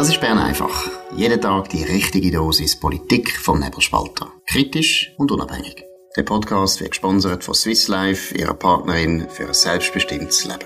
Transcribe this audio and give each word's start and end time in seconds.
Das 0.00 0.08
ist 0.08 0.22
Bern 0.22 0.38
einfach. 0.38 0.90
Jeden 1.14 1.42
Tag 1.42 1.68
die 1.68 1.82
richtige 1.82 2.30
Dosis 2.30 2.80
Politik 2.80 3.36
vom 3.36 3.60
Nebelspalter. 3.60 4.32
Kritisch 4.46 5.12
und 5.18 5.30
unabhängig. 5.30 5.84
Der 6.16 6.22
Podcast 6.22 6.80
wird 6.80 6.92
gesponsert 6.92 7.44
von 7.44 7.52
Swiss 7.52 7.86
Life, 7.86 8.34
ihrer 8.34 8.54
Partnerin 8.54 9.28
für 9.28 9.48
ein 9.48 9.52
selbstbestimmtes 9.52 10.46
Leben. 10.46 10.64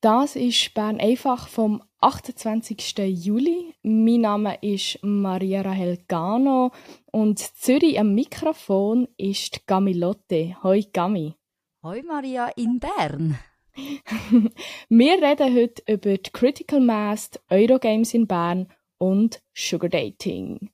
Das 0.00 0.34
ist 0.34 0.74
Bern 0.74 0.98
einfach 0.98 1.46
vom 1.46 1.80
28. 2.00 2.98
Juli. 3.06 3.72
Mein 3.84 4.22
Name 4.22 4.58
ist 4.60 4.98
Maria 5.02 5.62
Rahel 5.62 5.96
Gano 6.08 6.72
und 7.12 7.38
Zürich 7.38 8.00
am 8.00 8.16
Mikrofon 8.16 9.06
ist 9.16 9.64
Gamilotte. 9.68 10.56
Hoi 10.64 10.82
Gami. 10.92 11.36
Hoi 11.84 12.02
Maria 12.02 12.48
in 12.56 12.80
Bern. 12.80 13.38
Wir 14.88 15.22
reden 15.22 15.54
heute 15.54 15.82
über 15.86 16.16
die 16.16 16.30
Critical 16.30 16.80
Mass, 16.80 17.30
Eurogames 17.48 18.14
in 18.14 18.26
Bern 18.26 18.72
und 18.98 19.42
Sugar 19.54 19.88
Dating. 19.88 20.70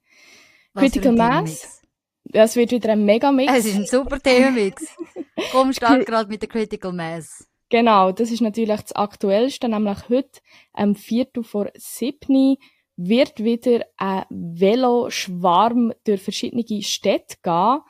Was 0.73 0.85
Critical 0.85 1.13
Mass, 1.13 1.83
das 2.25 2.57
wird 2.57 2.73
wieder 2.73 2.91
ein 2.91 3.05
Megamix. 3.05 3.53
Es 3.53 3.67
ist 3.67 3.77
ein 3.77 3.87
super 3.87 4.21
Themenmix. 4.21 4.97
Komm, 5.53 5.73
start 5.73 6.07
gerade 6.07 6.29
mit 6.29 6.43
der 6.43 6.49
Critical 6.49 6.93
Mass. 6.93 7.47
Genau, 7.69 8.13
das 8.13 8.31
ist 8.31 8.43
natürlich 8.43 8.81
das 8.81 8.93
Aktuellste, 8.93 9.69
nämlich 9.69 10.09
heute, 10.09 10.41
am 10.73 10.95
Viertel 10.95 11.43
vor 11.43 11.71
siebni, 11.75 12.59
wird 12.97 13.43
wieder 13.43 13.85
ein 13.97 14.25
Veloschwarm 14.31 15.93
durch 16.05 16.23
verschiedene 16.23 16.65
Städte 16.83 17.37
gehen. 17.43 17.81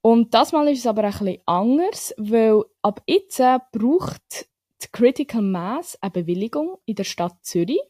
Und 0.00 0.32
das 0.32 0.52
Mal 0.52 0.68
ist 0.68 0.80
es 0.80 0.86
aber 0.86 1.04
ein 1.04 1.10
bisschen 1.10 1.38
anders, 1.46 2.14
weil 2.16 2.62
ab 2.82 3.02
jetzt 3.06 3.42
braucht 3.72 4.48
die 4.82 4.88
Critical 4.92 5.42
Mass 5.42 5.96
eine 6.00 6.10
Bewilligung 6.10 6.78
in 6.84 6.94
der 6.94 7.04
Stadt 7.04 7.36
Zürich. 7.42 7.80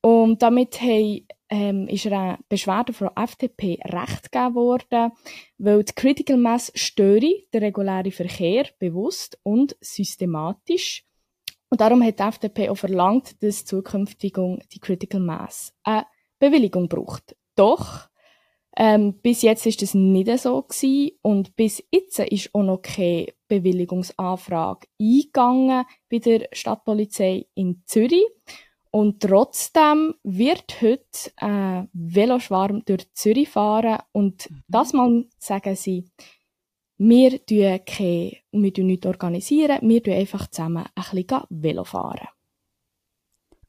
Und 0.00 0.42
damit 0.42 0.80
haben, 0.80 1.26
ähm, 1.48 1.88
ist 1.88 2.06
einer 2.06 2.38
Beschwerde 2.48 2.92
von 2.92 3.10
der 3.14 3.24
FDP 3.24 3.80
recht 3.84 4.30
gegeben 4.30 4.54
worden, 4.54 5.12
weil 5.58 5.82
die 5.82 5.92
Critical 5.94 6.36
Mass 6.36 6.70
störe 6.74 7.42
den 7.52 7.62
regulären 7.62 8.12
Verkehr 8.12 8.66
bewusst 8.78 9.38
und 9.42 9.76
systematisch. 9.80 11.04
Und 11.68 11.80
darum 11.80 12.02
hat 12.02 12.20
die 12.20 12.22
FDP 12.22 12.68
auch 12.68 12.76
verlangt, 12.76 13.42
dass 13.42 13.64
zukünftig 13.64 14.36
die 14.72 14.80
Critical 14.80 15.20
Mass 15.20 15.74
eine 15.82 16.06
Bewilligung 16.38 16.88
braucht. 16.88 17.36
Doch 17.56 18.08
ähm, 18.76 19.14
bis 19.22 19.42
jetzt 19.42 19.64
ist 19.66 19.80
das 19.80 19.94
nicht 19.94 20.38
so 20.38 20.62
gewesen 20.62 21.12
und 21.22 21.56
bis 21.56 21.82
jetzt 21.90 22.18
ist 22.18 22.54
auch 22.54 22.62
noch 22.62 22.82
keine 22.82 23.28
Bewilligungsanfrage 23.48 24.86
eingegangen 25.00 25.84
bei 26.10 26.18
der 26.18 26.48
Stadtpolizei 26.52 27.46
in 27.54 27.82
Zürich. 27.86 28.26
Und 28.90 29.20
trotzdem 29.20 30.14
wird 30.22 30.80
heute 30.80 31.30
ein 31.36 31.88
Veloschwarm 31.92 32.82
durch 32.84 33.12
Zürich 33.14 33.48
fahren 33.48 33.98
und 34.12 34.50
Mhm. 34.50 34.62
das 34.68 34.92
mal 34.92 35.24
sagen 35.38 35.76
sie, 35.76 36.10
wir 36.98 37.44
tun, 37.44 37.80
keine, 37.84 38.36
wir 38.52 38.72
tun 38.72 38.86
nichts 38.86 39.06
organisieren, 39.06 39.78
wir 39.82 40.02
tun 40.02 40.14
einfach 40.14 40.46
zusammen 40.48 40.86
ein 40.94 41.04
bisschen 41.12 41.42
Velo 41.50 41.84
fahren. 41.84 42.28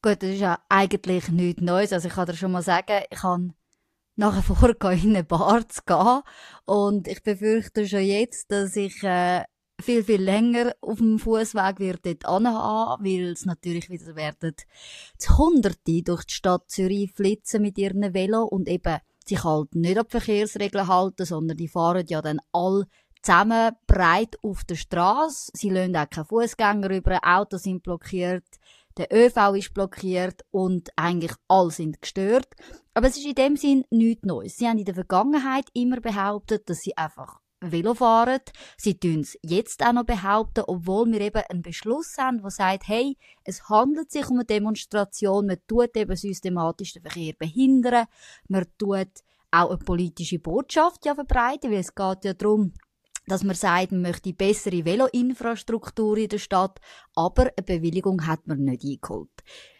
Gut, 0.00 0.22
das 0.22 0.30
ist 0.30 0.40
ja 0.40 0.58
eigentlich 0.68 1.28
nichts 1.28 1.60
Neues. 1.60 1.92
Also 1.92 2.08
ich 2.08 2.14
kann 2.14 2.26
dir 2.26 2.34
schon 2.34 2.52
mal 2.52 2.62
sagen, 2.62 3.02
ich 3.10 3.18
kann 3.18 3.52
nachher 4.18 4.42
vorgehen, 4.42 5.02
in 5.04 5.16
eine 5.16 5.24
Bar 5.24 5.68
zu 5.68 5.82
gehen. 5.86 6.22
Und 6.64 7.08
ich 7.08 7.22
befürchte 7.22 7.86
schon 7.88 8.02
jetzt, 8.02 8.50
dass 8.50 8.76
ich 8.76 9.02
äh, 9.02 9.44
viel, 9.80 10.02
viel 10.02 10.22
länger 10.22 10.72
auf 10.80 10.98
dem 10.98 11.18
Fußweg 11.18 11.78
wird 11.78 12.04
dort 12.04 12.26
anhaben, 12.26 13.04
weil 13.04 13.32
es 13.32 13.46
natürlich 13.46 13.88
wieder 13.88 14.16
werden 14.16 14.54
die 15.20 15.28
Hunderte 15.28 16.02
durch 16.02 16.24
die 16.24 16.34
Stadt 16.34 16.68
Zürich 16.68 17.12
flitzen 17.12 17.62
mit 17.62 17.78
ihren 17.78 18.12
Velo 18.12 18.44
und 18.44 18.68
eben 18.68 18.98
sich 19.24 19.44
halt 19.44 19.74
nicht 19.74 19.98
an 19.98 20.06
die 20.06 20.10
Verkehrsregeln 20.10 20.88
halten, 20.88 21.24
sondern 21.24 21.56
die 21.56 21.68
fahren 21.68 22.06
ja 22.08 22.20
dann 22.20 22.40
all 22.52 22.86
zusammen 23.22 23.72
breit 23.86 24.36
auf 24.42 24.64
der 24.64 24.76
Straße. 24.76 25.52
Sie 25.54 25.70
lassen 25.70 25.96
auch 25.96 26.08
keine 26.08 26.24
Fußgänger 26.24 26.90
über, 26.90 27.20
Autos 27.22 27.62
sind 27.62 27.82
blockiert, 27.82 28.46
der 28.98 29.12
ÖV 29.12 29.54
ist 29.56 29.74
blockiert 29.74 30.42
und 30.50 30.90
eigentlich 30.96 31.32
alle 31.46 31.70
sind 31.70 32.02
gestört. 32.02 32.48
Aber 32.94 33.06
es 33.06 33.16
ist 33.16 33.26
in 33.26 33.34
dem 33.34 33.56
Sinn 33.56 33.84
nichts 33.90 34.24
Neues. 34.24 34.56
Sie 34.56 34.66
haben 34.66 34.78
in 34.78 34.84
der 34.84 34.94
Vergangenheit 34.94 35.66
immer 35.72 36.00
behauptet, 36.00 36.68
dass 36.68 36.78
sie 36.78 36.96
einfach 36.96 37.38
Velo 37.60 37.94
fahren. 37.94 38.40
Sie 38.76 38.98
tun 38.98 39.20
es 39.20 39.38
jetzt 39.42 39.84
auch 39.84 39.92
noch 39.92 40.04
behaupten, 40.04 40.64
obwohl 40.66 41.10
wir 41.10 41.20
eben 41.20 41.42
einen 41.48 41.62
Beschluss 41.62 42.16
haben, 42.18 42.40
der 42.40 42.50
sagt, 42.50 42.86
hey, 42.86 43.16
es 43.44 43.68
handelt 43.68 44.10
sich 44.10 44.28
um 44.28 44.36
eine 44.36 44.44
Demonstration, 44.44 45.46
man 45.46 45.58
tut 45.66 45.96
eben 45.96 46.16
systematisch 46.16 46.92
den 46.92 47.02
Verkehr 47.02 47.34
behindern, 47.38 48.06
man 48.48 48.66
tut 48.78 49.08
auch 49.50 49.70
eine 49.70 49.78
politische 49.78 50.38
Botschaft 50.38 51.04
ja 51.06 51.14
verbreiten, 51.14 51.70
weil 51.70 51.80
es 51.80 51.94
geht 51.94 52.24
ja 52.24 52.34
darum, 52.34 52.74
dass 53.28 53.44
man 53.44 53.54
sagt, 53.54 53.92
man 53.92 54.02
möchte 54.02 54.32
bessere 54.32 54.84
Veloinfrastruktur 54.84 56.16
in 56.16 56.28
der 56.28 56.38
Stadt, 56.38 56.80
aber 57.14 57.50
eine 57.56 57.64
Bewilligung 57.64 58.26
hat 58.26 58.46
man 58.46 58.64
nicht 58.64 58.84
eingeholt. 58.84 59.30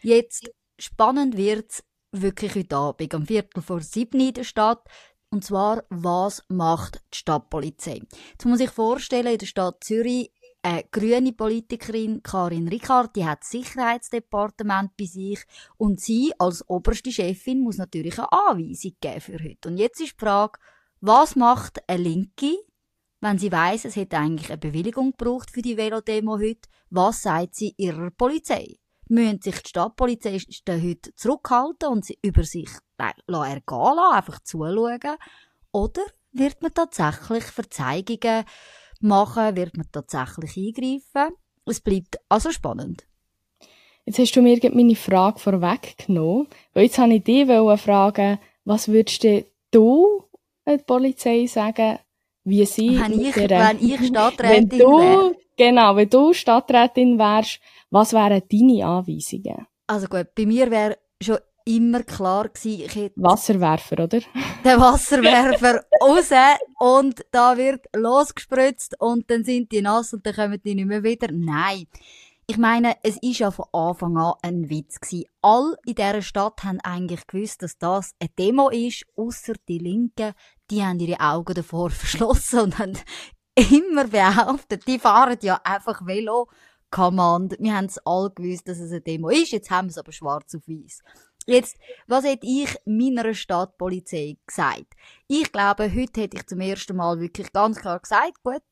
Jetzt, 0.03 0.51
spannend 0.79 1.37
wird's 1.37 1.83
wirklich 2.13 2.55
heute 2.55 2.77
Abend, 2.77 3.15
am 3.15 3.27
Viertel 3.27 3.63
vor 3.63 3.81
sieben 3.81 4.21
in 4.21 4.35
der 4.35 4.45
Stadt. 4.45 4.83
Und 5.31 5.45
zwar, 5.45 5.85
was 5.91 6.43
macht 6.49 7.03
die 7.13 7.19
Stadtpolizei? 7.19 8.01
Jetzt 8.31 8.47
muss 8.47 8.61
ich 8.61 8.71
vorstellen, 8.71 9.33
in 9.33 9.39
der 9.39 9.47
Stadt 9.47 9.85
Zürich, 9.85 10.33
eine 10.63 10.85
grüne 10.91 11.33
Politikerin, 11.33 12.23
Karin 12.23 12.69
Rickard, 12.69 13.15
die 13.15 13.25
hat 13.25 13.43
das 13.43 13.51
Sicherheitsdepartement 13.51 14.97
bei 14.97 15.05
sich 15.05 15.41
und 15.77 16.01
sie 16.01 16.33
als 16.39 16.69
oberste 16.69 17.13
Chefin 17.13 17.61
muss 17.61 17.77
natürlich 17.77 18.19
eine 18.19 18.33
Anweisung 18.33 18.93
geben 19.01 19.21
für 19.21 19.39
heute. 19.39 19.69
Und 19.69 19.77
jetzt 19.77 20.01
ist 20.01 20.15
die 20.15 20.25
Frage, 20.25 20.59
was 21.01 21.37
macht 21.37 21.89
eine 21.89 22.03
Linke, 22.03 22.57
wenn 23.21 23.39
sie 23.39 23.51
weiß, 23.51 23.85
es 23.85 23.97
hätte 23.97 24.19
eigentlich 24.19 24.51
eine 24.51 24.59
Bewilligung 24.59 25.11
gebraucht 25.11 25.51
für 25.51 25.63
die 25.63 25.77
Velodemo 25.77 26.39
heute, 26.39 26.69
was 26.91 27.23
sagt 27.23 27.57
sie 27.57 27.75
ihrer 27.77 28.11
Polizei? 28.11 28.77
Müssen 29.09 29.41
sich 29.41 29.63
die 29.63 29.69
Stadtpolizisten 29.71 30.83
heute 30.83 31.15
zurückhalten 31.17 31.89
und 31.89 32.05
sie 32.05 32.19
über 32.23 32.45
sich 32.45 32.69
ergehen 32.99 33.23
lassen, 33.27 33.99
einfach 34.15 34.41
zuschauen? 34.41 35.17
Oder 35.73 36.03
wird 36.33 36.63
man 36.63 36.75
tatsächlich 36.75 37.45
Verzeihungen 37.45 38.45
machen, 39.01 39.57
wird 39.57 39.77
man 39.77 39.91
tatsächlich 39.91 40.57
eingreifen? 40.57 41.35
Es 41.65 41.81
bleibt 41.81 42.19
also 42.29 42.51
spannend. 42.51 43.07
Jetzt 44.05 44.19
hast 44.19 44.33
du 44.33 44.43
mir 44.43 44.59
meine 44.73 44.97
Frage 44.97 45.39
vorweggenommen, 45.39 46.47
weil 46.73 46.85
jetzt 46.85 46.99
habe 46.99 47.15
ich 47.15 47.25
dich 47.25 47.47
fragen, 47.47 48.39
was 48.65 48.89
würdest 48.89 49.27
du 49.71 50.25
der 50.67 50.79
Polizei 50.79 51.47
sagen, 51.47 51.99
wie 52.49 52.65
sie 52.67 52.99
Wenn 53.01 53.21
ich, 53.21 53.37
ihrer- 53.37 53.51
wenn 53.69 53.79
ich 53.79 54.01
wenn 54.01 54.07
Stadträtin 54.09 54.79
du, 54.79 54.99
wäre. 54.99 55.35
genau, 55.57 55.97
wenn 55.97 56.09
du 56.11 56.33
Stadträtin 56.33 57.19
wärst, 57.19 57.61
was 57.91 58.13
wären 58.13 58.43
deine 58.51 58.87
Anweisungen? 58.87 59.67
Also 59.87 60.07
gut, 60.09 60.27
bei 60.37 60.47
mir 60.47 60.71
wäre 60.71 60.99
schon 61.23 61.39
immer 61.65 62.03
klar 62.03 62.49
gewesen, 62.49 62.83
ich 62.87 62.95
hätte 62.95 63.15
Wasserwerfer, 63.17 64.05
oder? 64.05 64.19
den 64.65 64.81
Wasserwerfer 64.81 65.85
raus 66.03 66.31
und 66.81 67.25
da 67.31 67.57
wird 67.57 67.87
losgespritzt 67.95 68.95
und 69.01 69.31
dann 69.31 69.45
sind 69.45 69.71
die 69.73 69.83
nass 69.83 70.13
und 70.15 70.25
dann 70.27 70.35
kommen 70.35 70.61
die 70.65 70.75
nicht 70.75 70.87
mehr 70.87 71.03
wieder. 71.03 71.29
Nein. 71.31 71.87
Ich 72.51 72.57
meine, 72.57 72.97
es 73.03 73.19
ist 73.21 73.41
ja 73.41 73.51
von 73.51 73.67
Anfang 73.73 74.17
an 74.17 74.33
ein 74.41 74.71
Witz 74.71 75.01
gewesen. 75.01 75.27
All 75.43 75.77
in 75.85 75.97
dieser 75.97 76.23
Stadt 76.23 76.65
haben 76.65 76.81
eigentlich 76.81 77.27
gewusst, 77.27 77.63
dass 77.63 77.77
das 77.77 78.15
eine 78.19 78.31
Demo 78.39 78.71
ist, 78.71 79.05
außer 79.17 79.53
die 79.69 79.77
Linken, 79.77 80.33
die 80.71 80.83
haben 80.83 80.99
ihre 80.99 81.21
Augen 81.21 81.53
davor 81.53 81.91
verschlossen 81.91 82.61
und 82.61 82.79
haben 82.79 82.99
immer 83.55 84.07
behauptet, 84.07 84.87
die 84.87 84.99
fahren 84.99 85.37
ja 85.43 85.61
einfach 85.63 86.07
Velo. 86.07 86.49
Command. 86.91 87.55
Wir 87.59 87.77
haben 87.77 87.85
es 87.85 87.99
alle 88.07 88.31
gewusst, 88.31 88.67
dass 88.67 88.79
es 88.79 88.93
eine 88.93 89.03
Demo 89.03 89.29
ist. 89.29 89.53
Jetzt 89.53 89.71
haben 89.71 89.89
wir 89.89 89.91
es 89.91 89.99
aber 89.99 90.13
schwarz 90.13 90.55
auf 90.55 90.67
weiß. 90.67 91.03
Jetzt, 91.45 91.77
was 92.07 92.25
hätte 92.25 92.47
ich 92.47 92.75
meiner 92.87 93.35
Stadtpolizei 93.35 94.39
gesagt? 94.47 94.95
Ich 95.27 95.53
glaube, 95.53 95.95
heute 95.95 96.23
hätte 96.23 96.39
ich 96.39 96.47
zum 96.47 96.61
ersten 96.61 96.97
Mal 96.97 97.21
wirklich 97.21 97.53
ganz 97.53 97.79
klar 97.79 98.01
gesagt, 98.01 98.43
gut, 98.43 98.63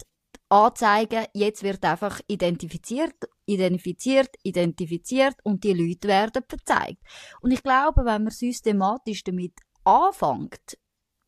Anzeigen, 0.48 1.26
jetzt 1.34 1.62
wird 1.62 1.84
einfach 1.84 2.20
identifiziert, 2.26 3.14
identifiziert, 3.46 4.30
identifiziert 4.42 5.36
und 5.44 5.64
die 5.64 5.72
Leute 5.72 6.08
werden 6.08 6.42
verzeigt. 6.48 7.02
Und 7.40 7.52
ich 7.52 7.62
glaube, 7.62 8.04
wenn 8.04 8.24
man 8.24 8.30
systematisch 8.30 9.24
damit 9.24 9.54
anfängt, 9.84 10.76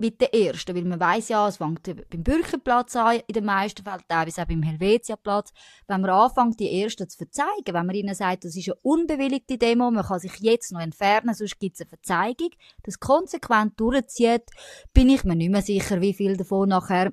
mit 0.00 0.20
der 0.20 0.32
ersten, 0.32 0.76
weil 0.76 0.84
man 0.84 1.00
weiß 1.00 1.28
ja, 1.30 1.48
es 1.48 1.56
fängt 1.56 1.82
beim 1.82 2.22
Bürgerplatz 2.22 2.94
an, 2.94 3.20
in 3.26 3.34
den 3.34 3.44
meisten 3.44 3.82
Fällen, 3.82 4.02
teilweise 4.06 4.42
auch 4.42 4.46
beim 4.46 4.62
Helvetiaplatz, 4.62 5.52
wenn 5.88 6.00
man 6.00 6.10
anfängt, 6.10 6.60
die 6.60 6.82
ersten 6.82 7.08
zu 7.08 7.18
verzeigen, 7.18 7.74
wenn 7.74 7.86
man 7.86 7.96
ihnen 7.96 8.14
sagt, 8.14 8.44
das 8.44 8.56
ist 8.56 8.68
eine 8.68 8.78
unbewilligte 8.82 9.58
Demo, 9.58 9.90
man 9.90 10.04
kann 10.04 10.20
sich 10.20 10.38
jetzt 10.38 10.70
noch 10.70 10.80
entfernen, 10.80 11.34
sonst 11.34 11.58
gibt 11.58 11.74
es 11.74 11.80
eine 11.80 11.88
Verzeigung, 11.88 12.50
das 12.84 13.00
konsequent 13.00 13.78
durchzieht, 13.80 14.44
bin 14.92 15.08
ich 15.08 15.24
mir 15.24 15.34
nicht 15.34 15.50
mehr 15.50 15.62
sicher, 15.62 16.00
wie 16.00 16.14
viel 16.14 16.36
davon 16.36 16.68
nachher 16.68 17.12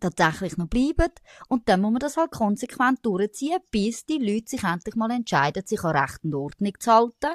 tatsächlich 0.00 0.56
noch 0.56 0.68
bleiben. 0.68 1.12
Und 1.48 1.68
dann 1.68 1.80
muss 1.80 1.92
man 1.92 2.00
das 2.00 2.16
halt 2.16 2.30
konsequent 2.30 3.04
durchziehen, 3.04 3.60
bis 3.70 4.04
die 4.06 4.18
Leute 4.18 4.50
sich 4.50 4.64
endlich 4.64 4.94
mal 4.96 5.10
entscheiden, 5.10 5.66
sich 5.66 5.82
an 5.84 5.96
Recht 5.96 6.24
und 6.24 6.34
Ordnung 6.34 6.72
zu 6.78 6.92
halten. 6.92 7.34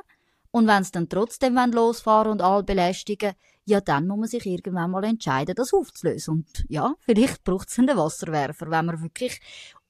Und 0.52 0.68
wenn 0.68 0.84
sie 0.84 0.92
dann 0.92 1.10
trotzdem 1.10 1.56
losfahren 1.72 2.32
und 2.32 2.42
alle 2.42 2.64
belästigen, 2.64 3.34
ja, 3.66 3.82
dann 3.82 4.08
muss 4.08 4.18
man 4.18 4.28
sich 4.28 4.46
irgendwann 4.46 4.92
mal 4.92 5.04
entscheiden, 5.04 5.54
das 5.56 5.74
aufzulösen. 5.74 6.34
Und 6.34 6.66
ja, 6.70 6.96
vielleicht 7.02 7.44
braucht 7.44 7.70
es 7.70 7.78
einen 7.78 7.96
Wasserwerfer, 7.96 8.72
wenn 8.72 8.86
man 8.86 9.02
wirklich 9.02 9.40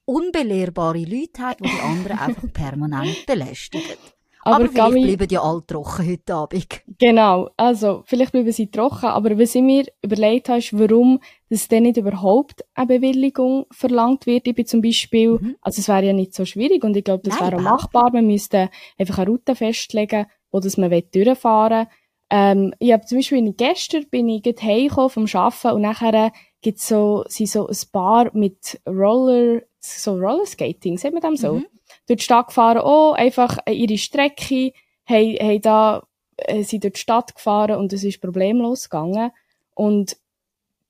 unbelehrbare 0.04 1.04
Leute 1.04 1.42
hat, 1.42 1.60
die 1.60 1.64
die 1.64 1.80
anderen 1.80 2.18
einfach 2.18 2.52
permanent 2.52 3.24
belästigen. 3.26 3.96
Aber, 4.42 4.56
aber 4.56 4.68
vielleicht 4.68 4.76
Gami, 4.76 5.16
bleiben 5.16 5.28
ja 5.30 5.42
alle 5.42 5.66
trocken 5.66 6.06
heute 6.06 6.34
Abend. 6.34 6.66
Genau, 6.98 7.50
also 7.56 8.02
vielleicht 8.06 8.32
bleiben 8.32 8.52
sie 8.52 8.70
trocken, 8.70 9.06
aber 9.06 9.38
was 9.38 9.54
ich 9.54 9.62
mir 9.62 9.84
überlegt 10.02 10.48
habe, 10.48 10.58
ist, 10.58 10.78
warum 10.78 11.20
dass 11.50 11.66
dann 11.66 11.82
nicht 11.82 11.96
überhaupt 11.96 12.64
eine 12.74 12.86
Bewilligung 12.86 13.66
verlangt 13.72 14.26
wird. 14.26 14.46
Ich 14.46 14.54
bin 14.54 14.66
zum 14.66 14.82
Beispiel, 14.82 15.32
mhm. 15.32 15.56
also 15.60 15.80
es 15.80 15.88
wäre 15.88 16.06
ja 16.06 16.12
nicht 16.12 16.32
so 16.32 16.44
schwierig 16.44 16.84
und 16.84 16.96
ich 16.96 17.02
glaube, 17.04 17.28
das 17.28 17.40
wäre 17.40 17.56
auch 17.56 17.60
machbar. 17.60 18.12
Man 18.12 18.26
müsste 18.26 18.70
einfach 18.96 19.18
eine 19.18 19.30
Route 19.30 19.56
festlegen, 19.56 20.26
wo 20.52 20.60
das 20.60 20.76
man 20.76 20.90
durchfahren 21.12 21.86
will. 21.86 21.94
Ähm, 22.30 22.74
ich 22.78 22.92
habe 22.92 23.04
zum 23.04 23.18
Beispiel 23.18 23.52
gestern 23.54 24.06
bin 24.08 24.28
ich 24.28 24.44
heimgekommen 24.44 25.10
vom 25.10 25.26
Arbeiten 25.32 25.74
und 25.74 25.82
nachher 25.82 26.30
gibt's 26.62 26.86
so, 26.86 27.24
sind 27.26 27.48
so 27.48 27.66
ein 27.66 27.76
paar 27.90 28.30
mit 28.32 28.80
Roller, 28.86 29.62
so 29.80 30.12
Rollerskating, 30.12 30.98
sieht 30.98 31.12
man 31.12 31.22
das 31.22 31.40
so? 31.40 31.54
Mhm 31.54 31.66
durch 32.10 32.18
die 32.18 32.24
Stadt 32.24 32.48
gefahren, 32.48 32.82
oh, 32.84 33.12
einfach 33.12 33.58
ihre 33.68 33.96
Strecke, 33.96 34.72
haben, 35.06 35.36
haben 35.40 35.60
da, 35.62 36.02
äh, 36.38 36.64
sind 36.64 36.82
durch 36.82 36.94
die 36.94 37.00
Stadt 37.00 37.36
gefahren 37.36 37.76
und 37.76 37.92
es 37.92 38.02
ist 38.02 38.20
problemlos 38.20 38.90
gegangen. 38.90 39.30
Und 39.74 40.16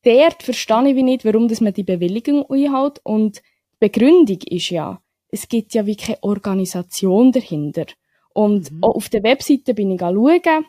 dort 0.03 0.43
verstehe 0.43 0.89
ich 0.89 0.97
wie 0.97 1.03
nicht, 1.03 1.27
warum 1.27 1.47
dass 1.47 1.61
man 1.61 1.75
die 1.75 1.83
Bewilligung 1.83 2.49
einhält. 2.51 3.01
Und 3.03 3.37
die 3.37 3.89
Begründung 3.89 4.39
ist 4.47 4.71
ja, 4.71 5.01
es 5.31 5.47
gibt 5.47 5.75
ja 5.75 5.85
wie 5.85 5.97
keine 5.97 6.23
Organisation 6.23 7.33
dahinter. 7.33 7.85
Und 8.33 8.73
mhm. 8.73 8.83
auch 8.83 8.95
auf 8.95 9.11
der 9.11 9.23
Webseite 9.23 9.75
bin 9.75 9.91
ich 9.91 10.01
schauen, 10.01 10.65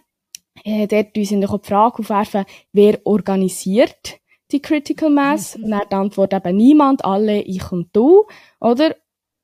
äh, 0.66 0.86
dort 0.86 1.18
uns 1.18 1.30
die 1.30 1.48
Frage 1.64 2.00
aufwerfen, 2.00 2.44
wer 2.74 3.00
organisiert 3.06 4.20
die 4.52 4.62
Critical 4.62 5.10
Mass? 5.10 5.58
Mhm. 5.58 5.64
Und 5.64 5.72
dann 5.72 5.90
die 5.90 5.96
Antwort 5.96 6.34
eben 6.34 6.58
niemand, 6.58 7.06
alle, 7.06 7.42
ich 7.42 7.72
und 7.72 7.88
du, 7.94 8.26
oder? 8.60 8.98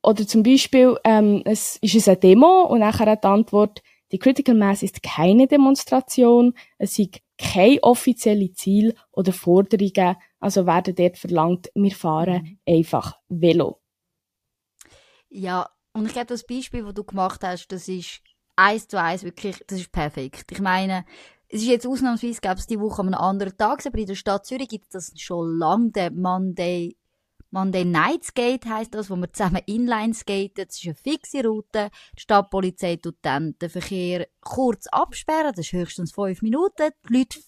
Oder 0.07 0.25
zum 0.25 0.41
Beispiel, 0.41 0.97
ähm, 1.03 1.41
es 1.43 1.75
ist 1.81 1.93
es 1.93 2.07
eine 2.07 2.15
Demo 2.15 2.61
und 2.61 2.79
nachher 2.79 3.11
hat 3.11 3.25
die 3.25 3.27
Antwort, 3.27 3.83
die 4.13 4.19
Critical 4.19 4.55
Mass 4.55 4.81
ist 4.81 5.03
keine 5.03 5.47
Demonstration, 5.47 6.53
es 6.77 6.97
ist 6.97 7.19
kein 7.37 7.79
offizielle 7.81 8.53
Ziel 8.53 8.95
oder 9.11 9.33
Forderungen, 9.33 10.15
also 10.39 10.65
werden 10.65 10.95
dort 10.95 11.17
verlangt, 11.17 11.69
wir 11.75 11.91
fahren 11.91 12.41
mhm. 12.41 12.75
einfach 12.75 13.19
Velo. 13.27 13.81
Ja, 15.27 15.69
und 15.91 16.05
ich 16.05 16.13
glaube, 16.13 16.27
das 16.27 16.45
Beispiel, 16.45 16.85
das 16.85 16.93
du 16.93 17.03
gemacht 17.03 17.41
hast, 17.43 17.67
das 17.67 17.89
ist 17.89 18.21
eins 18.55 18.87
zu 18.87 19.01
eins 19.01 19.25
wirklich, 19.25 19.61
das 19.67 19.81
ist 19.81 19.91
perfekt. 19.91 20.53
Ich 20.53 20.61
meine, 20.61 21.03
es 21.49 21.63
ist 21.63 21.67
jetzt 21.67 21.85
ausnahmsweise, 21.85 22.39
gab 22.39 22.59
es 22.59 22.67
die 22.67 22.79
Woche 22.79 23.01
an 23.01 23.07
einem 23.07 23.21
anderen 23.21 23.57
Tag, 23.57 23.85
aber 23.85 23.97
in 23.97 24.07
der 24.07 24.15
Stadt 24.15 24.45
Zürich 24.45 24.69
gibt 24.69 24.85
es 24.85 25.11
das 25.11 25.19
schon 25.19 25.57
lange, 25.57 25.91
den 25.91 26.21
Monday 26.21 26.95
Monday 27.51 27.85
Night 27.85 28.25
Skate 28.25 28.65
heisst 28.65 28.93
das, 28.93 29.09
wo 29.09 29.15
wir 29.15 29.31
zusammen 29.31 29.61
Inline 29.65 30.13
skaten. 30.13 30.65
Das 30.67 30.77
ist 30.77 30.85
eine 30.85 30.95
fixe 30.95 31.43
Route. 31.43 31.89
Die 32.17 32.21
Stadtpolizei 32.21 32.97
tut 32.97 33.15
dann 33.21 33.57
den 33.59 33.69
Verkehr 33.69 34.27
kurz 34.41 34.87
absperren. 34.87 35.53
Das 35.55 35.65
ist 35.65 35.73
höchstens 35.73 36.11
fünf 36.11 36.41
Minuten. 36.41 36.91
Die 37.09 37.13
Leute 37.13 37.39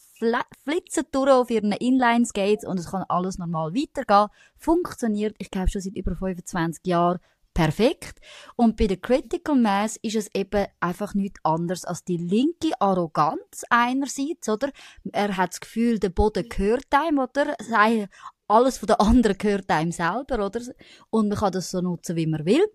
flitzen 0.64 1.06
durch 1.12 1.32
auf 1.32 1.50
ihren 1.50 1.72
Inline-Skates 1.72 2.66
und 2.66 2.80
es 2.80 2.92
kann 2.92 3.06
alles 3.08 3.38
normal 3.38 3.74
weitergehen. 3.74 4.30
Funktioniert, 4.58 5.36
ich 5.38 5.52
glaube, 5.52 5.70
schon 5.70 5.82
seit 5.82 5.96
über 5.96 6.16
25 6.16 6.86
Jahren 6.86 7.20
perfekt. 7.54 8.20
Und 8.56 8.78
bei 8.78 8.88
der 8.88 8.98
Critical 8.98 9.56
Mass 9.56 9.98
ist 10.02 10.16
es 10.16 10.34
eben 10.34 10.68
einfach 10.80 11.14
nichts 11.14 11.40
anderes 11.44 11.84
als 11.84 12.04
die 12.04 12.18
linke 12.18 12.72
Arroganz 12.80 13.64
einerseits, 13.70 14.48
oder? 14.48 14.72
Er 15.12 15.36
hat 15.36 15.52
das 15.52 15.60
Gefühl, 15.60 16.00
der 16.00 16.10
Boden 16.10 16.48
gehört 16.48 16.86
einem, 16.92 17.20
oder? 17.20 17.56
Sei 17.60 18.08
alles 18.50 18.78
von 18.80 18.88
der 18.88 19.02
anderen 19.02 19.38
gehört 19.38 19.70
einem 19.70 19.92
selber, 19.92 20.46
oder? 20.46 20.62
Und 21.10 21.30
man 21.30 21.38
kann 21.38 21.52
das 21.52 21.72
so 21.72 21.82
nutzen, 21.82 22.16
wie 22.16 22.28
man 22.28 22.46
will. 22.46 22.66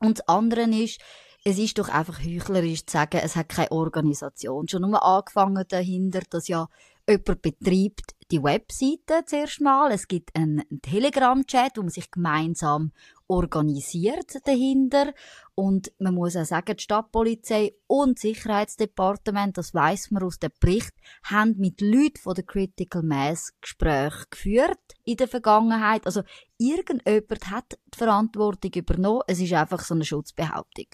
Und 0.00 0.18
das 0.18 0.28
andere 0.28 0.62
ist, 0.62 1.00
es 1.44 1.58
ist 1.58 1.78
doch 1.78 1.88
einfach 1.88 2.18
heuchlerisch 2.24 2.86
zu 2.86 2.92
sagen, 2.92 3.20
es 3.22 3.36
hat 3.36 3.48
keine 3.48 3.70
Organisation. 3.70 4.68
Schon 4.68 4.82
nur 4.82 5.02
angefangen 5.02 5.64
dahinter, 5.68 6.20
dass 6.28 6.48
ja 6.48 6.68
jemand 7.08 7.42
betreibt 7.42 8.16
die 8.32 8.42
Webseite 8.42 9.24
zuerst 9.24 9.60
mal. 9.60 9.92
Es 9.92 10.08
gibt 10.08 10.34
einen 10.34 10.64
Telegram-Chat, 10.82 11.76
wo 11.76 11.82
man 11.82 11.90
sich 11.90 12.10
gemeinsam 12.10 12.92
organisiert 13.28 14.38
dahinter. 14.44 15.12
Und 15.54 15.92
man 15.98 16.14
muss 16.14 16.36
auch 16.36 16.44
sagen, 16.44 16.76
die 16.76 16.82
Stadtpolizei 16.82 17.74
und 17.86 18.18
das 18.18 18.22
Sicherheitsdepartement, 18.22 19.56
das 19.56 19.74
weiß 19.74 20.10
man 20.10 20.24
aus 20.24 20.38
dem 20.38 20.50
Bericht, 20.58 20.92
haben 21.22 21.54
mit 21.58 21.80
Leuten 21.80 22.18
von 22.20 22.34
der 22.34 22.44
Critical 22.44 23.02
Mass 23.02 23.52
Gespräche 23.60 24.26
geführt 24.30 24.94
in 25.04 25.16
der 25.16 25.28
Vergangenheit. 25.28 26.04
Also 26.06 26.22
irgendjemand 26.58 27.50
hat 27.50 27.78
die 27.94 27.98
Verantwortung 27.98 28.72
übernommen. 28.74 29.22
Es 29.28 29.40
ist 29.40 29.52
einfach 29.52 29.80
so 29.80 29.94
eine 29.94 30.04
Schutzbehauptung. 30.04 30.86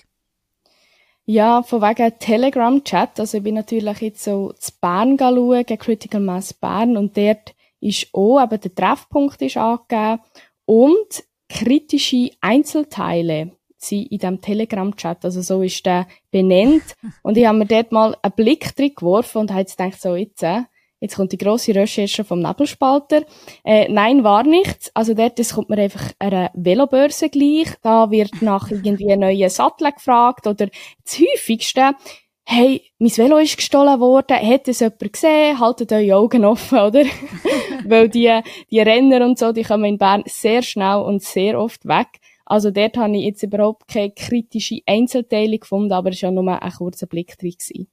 Ja, 1.33 1.63
von 1.63 1.81
wegen 1.81 2.19
Telegram-Chat. 2.19 3.19
Also 3.19 3.39
ich 3.39 3.43
bin 3.43 3.55
natürlich 3.55 4.03
jetzt 4.03 4.23
so 4.23 4.53
zu 4.53 4.71
Bern 4.83 5.17
schauen, 5.19 5.65
Critical 5.65 6.21
Mass 6.21 6.53
Bern, 6.53 6.99
und 6.99 7.17
dort 7.17 7.55
ist 7.81 8.09
auch 8.13 8.43
eben 8.43 8.61
der 8.61 8.75
Treffpunkt 8.75 9.41
ist 9.41 9.57
angegeben 9.57 10.21
und 10.67 11.25
kritische 11.49 12.33
Einzelteile 12.43 13.53
sind 13.79 14.13
in 14.13 14.19
diesem 14.19 14.41
Telegram-Chat. 14.43 15.25
Also 15.25 15.41
so 15.41 15.63
ist 15.63 15.87
der 15.87 16.07
benannt. 16.31 16.97
Und 17.23 17.39
ich 17.39 17.47
habe 17.47 17.57
mir 17.57 17.67
dort 17.67 17.93
mal 17.93 18.15
einen 18.21 18.35
Blick 18.35 18.77
drin 18.77 18.93
geworfen 18.95 19.39
und 19.39 19.53
habe 19.53 19.61
jetzt 19.61 19.79
gedacht, 19.79 20.03
so 20.03 20.15
jetzt, 20.15 20.43
äh, 20.43 20.65
Jetzt 21.03 21.17
kommt 21.17 21.33
die 21.33 21.37
grosse 21.37 21.75
Recherche 21.75 22.23
vom 22.23 22.39
Nebelspalter. 22.39 23.25
Äh, 23.65 23.89
nein, 23.91 24.23
war 24.23 24.45
nichts. 24.45 24.93
Also 24.95 25.15
dort 25.15 25.37
das 25.37 25.53
kommt 25.53 25.69
mir 25.69 25.79
einfach 25.79 26.13
eine 26.21 26.53
Velobörse 26.55 27.29
gleich. 27.29 27.75
Da 27.83 28.13
wird 28.13 28.41
nach 28.41 28.71
irgendwie 28.71 29.17
neuen 29.17 29.51
Sattel 29.51 29.91
gefragt 29.91 30.47
oder 30.47 30.69
das 31.05 31.19
häufigste, 31.19 31.97
hey, 32.45 32.83
mein 33.01 33.11
Velo 33.11 33.39
ist 33.39 33.57
gestohlen 33.57 33.99
worden, 33.99 34.37
hat 34.37 34.69
es 34.69 34.79
jemand 34.79 35.13
gesehen? 35.13 35.59
Haltet 35.59 35.91
eure 35.91 36.17
Augen 36.19 36.45
offen, 36.45 36.79
oder? 36.79 37.03
Weil 37.85 38.09
die, 38.09 38.41
die 38.71 38.81
Renner 38.81 39.27
und 39.27 39.41
so, 39.41 39.51
die 39.51 39.65
kommen 39.65 39.87
in 39.87 39.99
Bern 39.99 40.23
sehr 40.27 40.63
schnell 40.63 40.99
und 40.99 41.25
sehr 41.25 41.59
oft 41.59 41.85
weg. 41.85 42.21
Also 42.45 42.71
dort 42.71 42.97
habe 42.97 43.17
ich 43.17 43.25
jetzt 43.25 43.43
überhaupt 43.43 43.89
keine 43.89 44.13
kritische 44.13 44.79
Einzelteile 44.87 45.59
gefunden, 45.59 45.93
aber 45.93 46.11
es 46.11 46.23
war 46.23 46.31
ja 46.31 46.41
nur 46.41 46.63
ein 46.63 46.73
kurzer 46.73 47.09
Blick 47.09 47.37
drin. 47.39 47.57
Gewesen. 47.59 47.89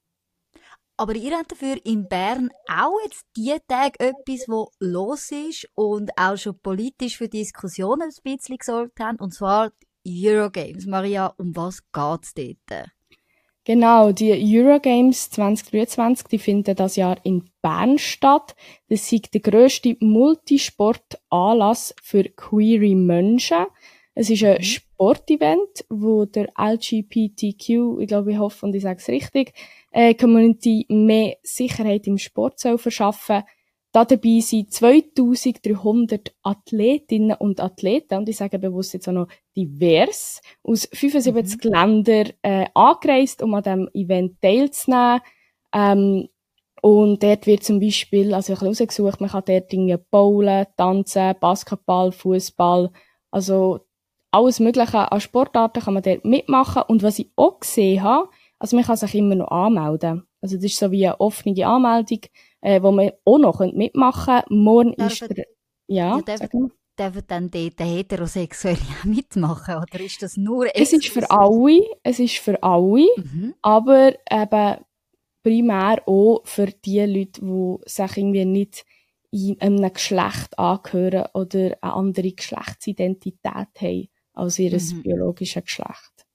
Aber 0.99 1.15
ihr 1.15 1.37
habt 1.37 1.53
dafür 1.53 1.77
in 1.85 2.09
Bern 2.09 2.49
auch 2.67 2.91
jetzt 3.05 3.23
die 3.37 3.55
Tage 3.69 3.97
etwas, 4.01 4.49
wo 4.49 4.69
los 4.81 5.31
ist 5.31 5.65
und 5.73 6.11
auch 6.17 6.35
schon 6.35 6.59
politisch 6.59 7.15
für 7.15 7.29
Diskussionen 7.29 8.01
ein 8.01 8.21
bisschen 8.21 8.57
gesorgt 8.57 8.99
haben, 8.99 9.17
und 9.17 9.33
zwar 9.33 9.71
die 10.05 10.27
Eurogames. 10.27 10.85
Maria, 10.87 11.27
um 11.37 11.55
was 11.55 11.79
geht's 11.93 12.33
dort? 12.33 12.89
Genau, 13.63 14.11
die 14.11 14.33
Eurogames 14.33 15.29
2023, 15.29 16.27
die 16.27 16.37
finden 16.37 16.75
das 16.75 16.97
Jahr 16.97 17.15
in 17.23 17.49
Bern 17.61 17.97
statt. 17.97 18.57
Das 18.89 19.09
ist 19.09 19.33
der 19.33 19.39
grösste 19.39 19.95
Multisport-Anlass 20.01 21.95
für 22.03 22.25
queere 22.25 22.93
Menschen. 22.93 23.67
Es 24.19 24.29
ist 24.29 24.43
ein 24.43 24.57
mhm. 24.57 24.63
Sportevent, 24.63 25.85
wo 25.89 26.25
der 26.25 26.49
LGBTQ, 26.59 28.01
ich 28.01 28.07
glaube, 28.07 28.33
ich 28.33 28.37
hoffe 28.37 28.65
und 28.65 28.75
ich 28.75 28.83
sage 28.83 28.99
es 28.99 29.07
richtig, 29.07 29.53
äh, 29.91 30.13
Community 30.13 30.85
mehr 30.89 31.37
Sicherheit 31.41 32.05
im 32.05 32.17
Sport 32.17 32.59
soll 32.59 32.77
verschaffen. 32.77 33.43
Da 33.93 34.03
dabei 34.03 34.41
sind 34.41 34.73
2300 34.73 36.35
Athletinnen 36.43 37.37
und 37.39 37.61
Athleten, 37.61 38.17
und 38.17 38.27
ich 38.27 38.35
sage 38.35 38.59
bewusst 38.59 38.93
jetzt 38.93 39.07
auch 39.07 39.13
noch 39.13 39.29
divers, 39.55 40.41
aus 40.63 40.89
75 40.91 41.63
mhm. 41.63 41.71
Ländern 41.71 42.33
äh, 42.41 42.65
angereist, 42.73 43.41
um 43.41 43.53
an 43.53 43.63
diesem 43.63 43.89
Event 43.93 44.41
teilzunehmen. 44.41 45.21
Ähm, 45.73 46.27
und 46.81 47.23
dort 47.23 47.47
wird 47.47 47.63
zum 47.63 47.79
Beispiel, 47.79 48.33
also 48.33 48.51
ich 48.51 48.59
habe 48.59 48.67
rausgesucht, 48.67 49.21
man 49.21 49.29
kann 49.29 49.43
dort 49.45 49.71
Dinge 49.71 49.97
bowlen, 49.97 50.67
tanzen, 50.75 51.35
Basketball, 51.39 52.11
Fußball, 52.11 52.91
also 53.31 53.79
alles 54.31 54.59
Mögliche 54.59 55.11
an 55.11 55.21
Sportarten 55.21 55.81
kann 55.83 55.93
man 55.93 56.03
dort 56.03 56.25
mitmachen. 56.25 56.83
Und 56.87 57.03
was 57.03 57.19
ich 57.19 57.31
auch 57.35 57.59
gesehen 57.59 58.03
habe, 58.03 58.29
also 58.59 58.75
man 58.75 58.85
kann 58.85 58.97
sich 58.97 59.15
immer 59.15 59.35
noch 59.35 59.49
anmelden. 59.49 60.23
Also 60.41 60.55
das 60.55 60.65
ist 60.65 60.77
so 60.77 60.91
wie 60.91 61.05
eine 61.05 61.19
offene 61.19 61.65
Anmeldung, 61.65 62.21
äh, 62.61 62.81
wo 62.81 62.91
man 62.91 63.11
auch 63.25 63.37
noch 63.37 63.59
mitmachen 63.59 64.41
könnte. 64.41 64.53
Morgen 64.53 64.95
darf 64.95 65.13
ist 65.13 65.37
der... 65.37 65.45
Ja, 65.87 66.17
ja 66.17 66.37
dürfen 66.99 67.23
dann 67.27 67.49
dort 67.49 67.79
Heterosexuelle 67.79 68.77
mitmachen, 69.05 69.75
oder 69.75 69.99
ist 70.01 70.21
das 70.21 70.35
nur... 70.35 70.67
Es 70.75 70.91
ist 70.91 71.07
für 71.07 71.31
alle, 71.31 71.81
es 72.03 72.19
ist 72.19 72.37
für 72.37 72.61
alle, 72.61 73.07
mhm. 73.15 73.55
aber 73.61 74.13
eben 74.29 74.85
primär 75.41 76.03
auch 76.05 76.41
für 76.43 76.67
die 76.67 76.99
Leute, 76.99 77.41
die 77.41 77.77
sich 77.85 78.17
irgendwie 78.17 78.45
nicht 78.45 78.85
in 79.31 79.59
einem 79.61 79.93
Geschlecht 79.93 80.59
angehören 80.59 81.27
oder 81.33 81.77
eine 81.81 81.93
andere 81.93 82.31
Geschlechtsidentität 82.31 83.69
haben 83.79 84.09
als 84.39 84.59
ihr 84.59 84.71
mhm. 84.71 85.03
biologisches 85.03 85.63
Geschlecht. 85.63 86.25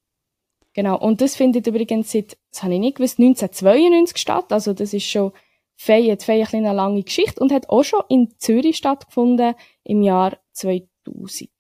Genau. 0.75 0.99
Und 0.99 1.21
das 1.21 1.37
findet 1.37 1.67
übrigens 1.67 2.13
seit, 2.13 2.37
das 2.51 2.63
habe 2.63 2.75
ich 2.75 2.81
nicht 2.81 2.97
gewusst, 2.97 3.19
1992 3.19 4.19
statt. 4.19 4.53
Also 4.53 4.73
das 4.73 4.93
ist 4.93 5.05
schon 5.05 5.33
Fei, 5.77 6.03
hat 6.11 6.23
Fei 6.23 6.45
eine 6.53 6.73
lange 6.73 7.03
Geschichte 7.03 7.41
und 7.41 7.53
hat 7.53 7.69
auch 7.69 7.83
schon 7.83 8.03
in 8.09 8.35
Zürich 8.39 8.77
stattgefunden 8.77 9.55
im 9.83 10.03
Jahr 10.03 10.39
2000. 10.53 11.51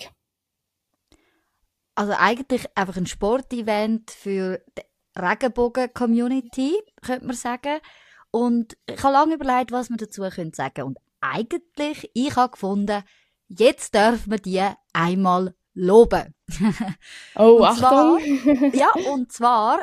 Also 1.96 2.12
eigentlich 2.18 2.66
einfach 2.74 2.96
ein 2.96 3.06
Sportevent 3.06 4.10
für 4.10 4.60
die 4.76 4.82
Regenbogen-Community, 5.20 6.74
könnte 7.02 7.26
man 7.26 7.36
sagen. 7.36 7.78
Und 8.32 8.76
ich 8.88 9.00
habe 9.02 9.12
lange 9.12 9.34
überlegt, 9.34 9.70
was 9.70 9.90
man 9.90 9.98
dazu 9.98 10.22
sagen 10.22 10.52
könnte. 10.52 10.84
Und 10.84 10.98
eigentlich, 11.20 12.10
ich 12.14 12.34
habe 12.34 12.52
gefunden, 12.52 13.04
jetzt 13.46 13.94
dürfen 13.94 14.32
wir 14.32 14.38
die 14.38 14.62
einmal 14.92 15.54
loben. 15.74 16.34
Oh, 17.36 17.56
Und 17.58 17.64
Achtung! 17.64 18.20
zwar, 18.20 18.20
ja, 18.74 18.88
und 19.12 19.32
zwar 19.32 19.80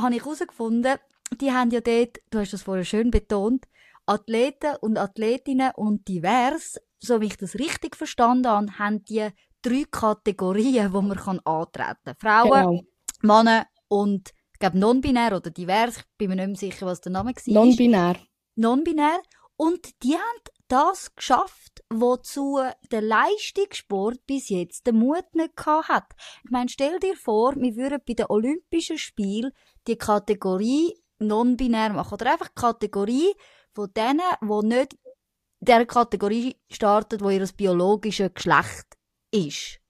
habe 0.00 0.14
ich 0.14 0.24
herausgefunden, 0.24 0.96
die 1.40 1.52
haben 1.52 1.70
ja 1.70 1.80
dort, 1.80 2.18
du 2.30 2.38
hast 2.38 2.52
das 2.52 2.62
vorher 2.62 2.84
schön 2.84 3.10
betont, 3.10 3.64
Athleten 4.06 4.76
und 4.80 4.98
Athletinnen 4.98 5.72
und 5.76 6.06
divers, 6.08 6.78
so 7.00 7.20
wie 7.20 7.26
ich 7.26 7.36
das 7.36 7.54
richtig 7.54 7.96
verstanden 7.96 8.48
habe, 8.48 8.78
haben 8.78 9.04
die 9.04 9.28
drei 9.62 9.84
Kategorien, 9.90 10.92
wo 10.92 11.00
man 11.00 11.16
kann 11.16 11.40
antreten 11.40 11.96
kann. 12.04 12.16
Frauen, 12.18 12.82
Genau. 13.22 13.42
Männer 13.42 13.66
und 13.88 14.30
ich 14.52 14.58
glaube 14.58 14.78
non-binär 14.78 15.34
oder 15.36 15.50
divers, 15.50 15.96
ich 15.98 16.04
bin 16.18 16.28
mir 16.30 16.36
nicht 16.36 16.46
mehr 16.46 16.56
sicher, 16.56 16.86
was 16.86 17.00
der 17.00 17.12
Name 17.12 17.34
war. 17.34 17.54
Non-binär. 17.54 18.16
Non-binär. 18.56 19.20
Und 19.56 20.02
die 20.02 20.14
haben 20.14 20.40
das 20.68 21.14
geschafft, 21.14 21.84
wozu 21.90 22.60
der 22.90 23.02
Leistungssport 23.02 24.24
bis 24.26 24.48
jetzt 24.48 24.86
den 24.86 24.96
Mut 24.96 25.24
nicht 25.34 25.56
gehabt 25.56 25.88
hat. 25.88 26.12
Ich 26.44 26.50
meine, 26.50 26.68
stell 26.68 26.98
dir 26.98 27.16
vor, 27.16 27.54
wir 27.56 27.76
würden 27.76 28.00
bei 28.06 28.14
den 28.14 28.26
Olympischen 28.28 28.98
Spielen 28.98 29.52
die 29.86 29.96
Kategorie 29.96 30.94
non-binär 31.18 31.92
machen. 31.92 32.14
Oder 32.14 32.32
einfach 32.32 32.48
die 32.48 32.60
Kategorie 32.60 33.34
von 33.72 33.92
denen, 33.92 34.20
die 34.40 34.66
nicht 34.66 34.94
in 34.94 35.66
der 35.66 35.86
Kategorie 35.86 36.56
starten, 36.70 37.20
wo 37.20 37.30
ihr 37.30 37.46
biologisches 37.56 38.32
Geschlecht 38.34 38.86
ist. 39.30 39.80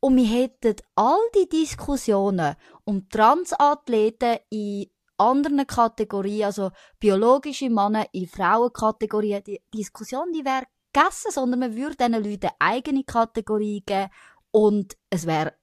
Und 0.00 0.16
wir 0.16 0.26
hätten 0.26 0.76
all 0.94 1.18
die 1.34 1.48
Diskussionen 1.48 2.56
um 2.84 3.08
Transathleten 3.08 4.38
in 4.50 4.86
anderen 5.16 5.66
Kategorien, 5.66 6.44
also 6.44 6.70
biologische 6.98 7.70
Männer 7.70 8.06
in 8.12 8.26
Frauenkategorien, 8.26 9.42
die 9.44 9.60
Diskussion, 9.72 10.32
die 10.32 10.44
wäre 10.44 10.64
gegessen, 10.92 11.30
sondern 11.30 11.60
man 11.60 11.76
würde 11.76 11.96
diesen 11.96 12.24
Leuten 12.24 12.50
eigene 12.58 13.04
Kategorie 13.04 13.82
geben 13.84 14.10
und 14.50 14.96
es 15.10 15.26
wäre 15.26 15.54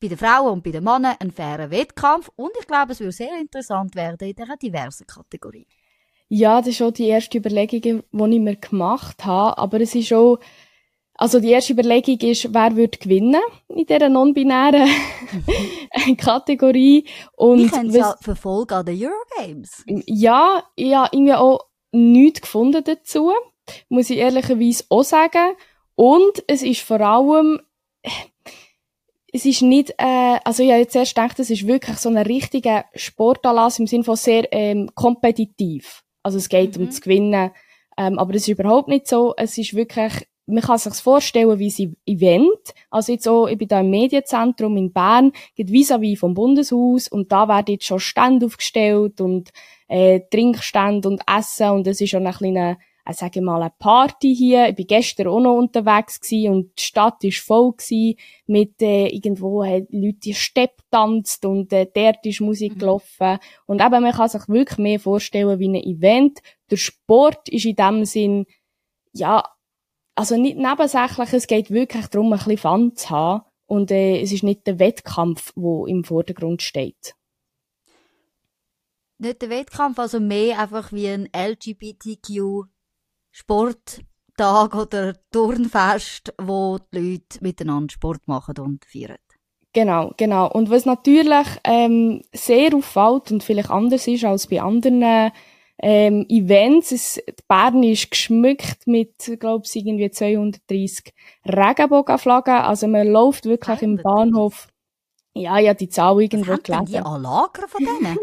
bei 0.00 0.08
den 0.08 0.18
Frauen 0.18 0.52
und 0.52 0.62
bei 0.62 0.70
den 0.70 0.84
Männern 0.84 1.16
ein 1.18 1.30
fairer 1.30 1.70
Wettkampf 1.70 2.30
und 2.36 2.52
ich 2.58 2.66
glaube, 2.66 2.92
es 2.92 3.00
würde 3.00 3.12
sehr 3.12 3.40
interessant 3.40 3.94
werden 3.94 4.28
in 4.28 4.34
dieser 4.34 4.56
diversen 4.56 5.06
Kategorie. 5.06 5.66
Ja, 6.28 6.58
das 6.58 6.68
ist 6.68 6.76
schon 6.78 6.94
die 6.94 7.08
erste 7.08 7.38
Überlegung, 7.38 7.80
die 7.80 7.88
ich 8.34 8.40
mir 8.40 8.56
gemacht 8.56 9.24
habe. 9.24 9.56
Aber 9.58 9.80
es 9.80 9.94
ist 9.94 10.12
auch, 10.12 10.38
also 11.16 11.40
die 11.40 11.50
erste 11.50 11.72
Überlegung 11.72 12.18
ist, 12.28 12.52
wer 12.52 12.74
würde 12.76 12.98
gewinnen 12.98 13.40
in 13.68 13.86
dieser 13.86 14.08
non-binären 14.08 14.88
Kategorie. 16.16 17.06
Und 17.36 17.58
Wir 17.60 17.68
können 17.70 17.90
es 17.90 17.96
ja 17.96 18.16
verfolgen 18.20 18.74
an 18.74 18.86
den 18.86 19.00
Eurogames. 19.06 19.84
ja, 20.06 20.64
ich 20.76 20.94
habe 20.94 21.08
irgendwie 21.12 21.34
auch 21.34 21.60
nichts 21.92 22.40
gefunden 22.42 22.82
dazu, 22.84 23.32
muss 23.88 24.10
ich 24.10 24.18
ehrlicherweise 24.18 24.84
auch 24.88 25.04
sagen. 25.04 25.54
Und 25.94 26.42
es 26.48 26.62
ist 26.62 26.80
vor 26.80 27.00
allem, 27.00 27.60
es 29.32 29.44
ist 29.44 29.62
nicht, 29.62 29.90
äh, 29.98 30.38
also 30.44 30.62
ich 30.62 30.70
habe 30.70 30.80
jetzt 30.80 30.96
erst 30.96 31.14
gedacht, 31.14 31.38
es 31.38 31.50
ist 31.50 31.66
wirklich 31.66 31.96
so 31.98 32.08
ein 32.08 32.18
richtiger 32.18 32.84
Sportanlass 32.94 33.78
im 33.78 33.86
Sinne 33.86 34.04
von 34.04 34.16
sehr 34.16 34.52
ähm, 34.52 34.90
kompetitiv. 34.94 36.02
Also 36.22 36.38
es 36.38 36.48
geht 36.48 36.76
Mhm. 36.76 36.84
um 36.84 36.90
zu 36.90 37.00
gewinnen, 37.00 37.50
ähm, 37.96 38.18
aber 38.18 38.34
es 38.34 38.42
ist 38.42 38.48
überhaupt 38.58 38.88
nicht 38.88 39.06
so. 39.06 39.34
Es 39.36 39.56
ist 39.58 39.74
wirklich, 39.74 40.26
man 40.46 40.62
kann 40.62 40.78
sich 40.78 40.94
vorstellen 40.94 41.58
wie 41.58 41.72
ein 41.78 41.96
Event. 42.06 42.74
Also 42.90 43.12
jetzt 43.12 43.26
auch, 43.28 43.46
ich 43.46 43.58
bin 43.58 43.68
da 43.68 43.80
im 43.80 43.90
Medienzentrum 43.90 44.76
in 44.76 44.92
Bern, 44.92 45.32
geht 45.54 45.70
vis-à-vis 45.70 46.18
vom 46.18 46.34
Bundeshaus 46.34 47.08
und 47.08 47.32
da 47.32 47.48
werden 47.48 47.72
jetzt 47.72 47.86
schon 47.86 48.00
Stände 48.00 48.46
aufgestellt 48.46 49.20
und 49.20 49.50
äh, 49.88 50.20
Trinkstände 50.30 51.08
und 51.08 51.22
Essen 51.26 51.70
und 51.70 51.86
es 51.86 52.00
ist 52.00 52.10
schon 52.10 52.26
ein 52.26 52.34
kleiner, 52.34 52.76
äh, 53.06 53.12
sage 53.12 53.38
ich 53.40 53.44
mal, 53.44 53.62
eine 53.62 53.72
Party 53.78 54.34
hier. 54.34 54.68
Ich 54.68 54.76
bin 54.76 54.86
gestern 54.86 55.28
auch 55.28 55.40
noch 55.40 55.56
unterwegs 55.56 56.20
gewesen 56.20 56.52
und 56.52 56.78
die 56.78 56.82
Stadt 56.82 57.24
ist 57.24 57.38
voll 57.38 57.72
gewesen 57.72 58.16
mit 58.46 58.82
äh, 58.82 59.06
irgendwo 59.08 59.64
haben 59.64 59.86
Leute 59.90 60.18
die 60.24 60.34
Steppe 60.34 60.82
tanzt 60.90 61.44
und 61.46 61.72
äh, 61.72 61.86
dort 61.92 62.24
ist 62.26 62.40
Musik 62.40 62.74
Mhm. 62.74 62.78
gelaufen 62.78 63.38
und 63.66 63.80
eben 63.80 64.02
man 64.02 64.12
kann 64.12 64.28
sich 64.28 64.46
wirklich 64.48 64.78
mehr 64.78 65.00
vorstellen 65.00 65.58
wie 65.58 65.68
ein 65.68 65.74
Event. 65.76 66.40
Der 66.70 66.76
Sport 66.76 67.48
ist 67.48 67.64
in 67.64 67.76
dem 67.76 68.04
Sinn 68.04 68.46
ja 69.12 69.42
also 70.14 70.36
nicht 70.36 70.56
nebensächlich, 70.56 71.32
es 71.32 71.46
geht 71.46 71.70
wirklich 71.70 72.06
darum, 72.06 72.32
ein 72.32 72.38
bisschen 72.38 72.58
Fun 72.58 72.96
zu 72.96 73.10
haben 73.10 73.42
und 73.66 73.90
äh, 73.90 74.20
es 74.20 74.32
ist 74.32 74.42
nicht 74.42 74.66
der 74.66 74.78
Wettkampf, 74.78 75.52
wo 75.56 75.86
im 75.86 76.04
Vordergrund 76.04 76.62
steht. 76.62 77.14
Nicht 79.18 79.42
der 79.42 79.50
Wettkampf, 79.50 79.98
also 79.98 80.20
mehr 80.20 80.58
einfach 80.58 80.92
wie 80.92 81.08
ein 81.08 81.28
LGBTQ 81.34 82.66
Sporttag 83.30 84.74
oder 84.74 85.14
Turnfest, 85.30 86.34
wo 86.40 86.78
die 86.92 86.98
Leute 86.98 87.38
miteinander 87.40 87.92
Sport 87.92 88.26
machen 88.26 88.58
und 88.58 88.84
feiern. 88.84 89.18
Genau, 89.72 90.12
genau. 90.16 90.48
Und 90.50 90.70
was 90.70 90.86
natürlich 90.86 91.46
ähm, 91.64 92.22
sehr 92.32 92.74
auffällt 92.74 93.32
und 93.32 93.42
vielleicht 93.42 93.70
anders 93.70 94.06
ist 94.06 94.24
als 94.24 94.46
bei 94.46 94.62
anderen 94.62 95.32
ähm, 95.86 96.24
Events, 96.30 96.92
ist, 96.92 97.22
Bern 97.46 97.82
ist 97.82 98.10
geschmückt 98.10 98.86
mit, 98.86 99.16
glaube 99.38 99.64
ich, 99.66 99.76
irgendwie 99.76 100.10
230 100.10 101.12
Regenbogenflaggen. 101.44 102.54
Also 102.54 102.88
man 102.88 103.06
läuft 103.06 103.44
wirklich 103.44 103.82
im 103.82 103.98
230? 103.98 104.02
Bahnhof. 104.02 104.68
Ja, 105.34 105.58
ja, 105.58 105.74
die 105.74 105.90
Zahl 105.90 106.22
irgendwo 106.22 106.56
die 106.56 106.62
gelesen. 106.62 107.04
an 107.04 107.22
Lager 107.22 107.68
von 107.68 107.84
denen? 107.84 108.16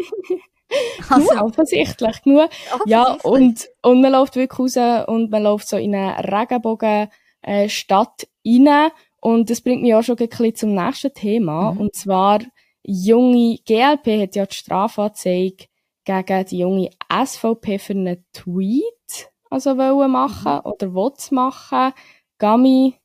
Nur 1.09 1.43
offensichtlich, 1.43 2.25
nur 2.25 2.49
Ja, 2.85 3.17
offensichtlich. 3.17 3.31
und, 3.31 3.69
und 3.91 4.01
man 4.01 4.11
läuft 4.13 4.37
wirklich 4.37 4.57
raus 4.57 5.05
und 5.07 5.29
man 5.29 5.43
läuft 5.43 5.67
so 5.67 5.77
in 5.77 5.93
eine 5.93 6.17
Regenbogen-Stadt 6.17 8.23
äh, 8.23 8.27
rein. 8.49 8.91
Und 9.19 9.51
das 9.51 9.61
bringt 9.61 9.83
mich 9.83 9.93
auch 9.93 10.01
schon 10.01 10.17
ein 10.17 10.29
bisschen 10.29 10.55
zum 10.55 10.73
nächsten 10.73 11.13
Thema. 11.13 11.73
Mhm. 11.73 11.79
Und 11.79 11.95
zwar, 11.95 12.39
junge 12.81 13.59
GLP 13.67 14.21
hat 14.21 14.35
ja 14.35 14.47
die 14.47 14.55
Strafanzeige 14.55 15.65
gegen 16.03 16.45
die 16.45 16.59
junge 16.59 16.89
SVP 17.09 17.79
für 17.79 17.93
einen 17.93 18.25
Tweet 18.33 19.31
also 19.51 19.77
wollen 19.77 20.11
machen 20.11 20.59
oder 20.61 20.93
will 20.93 21.13
machen. 21.31 21.93
Gami, 22.39 22.99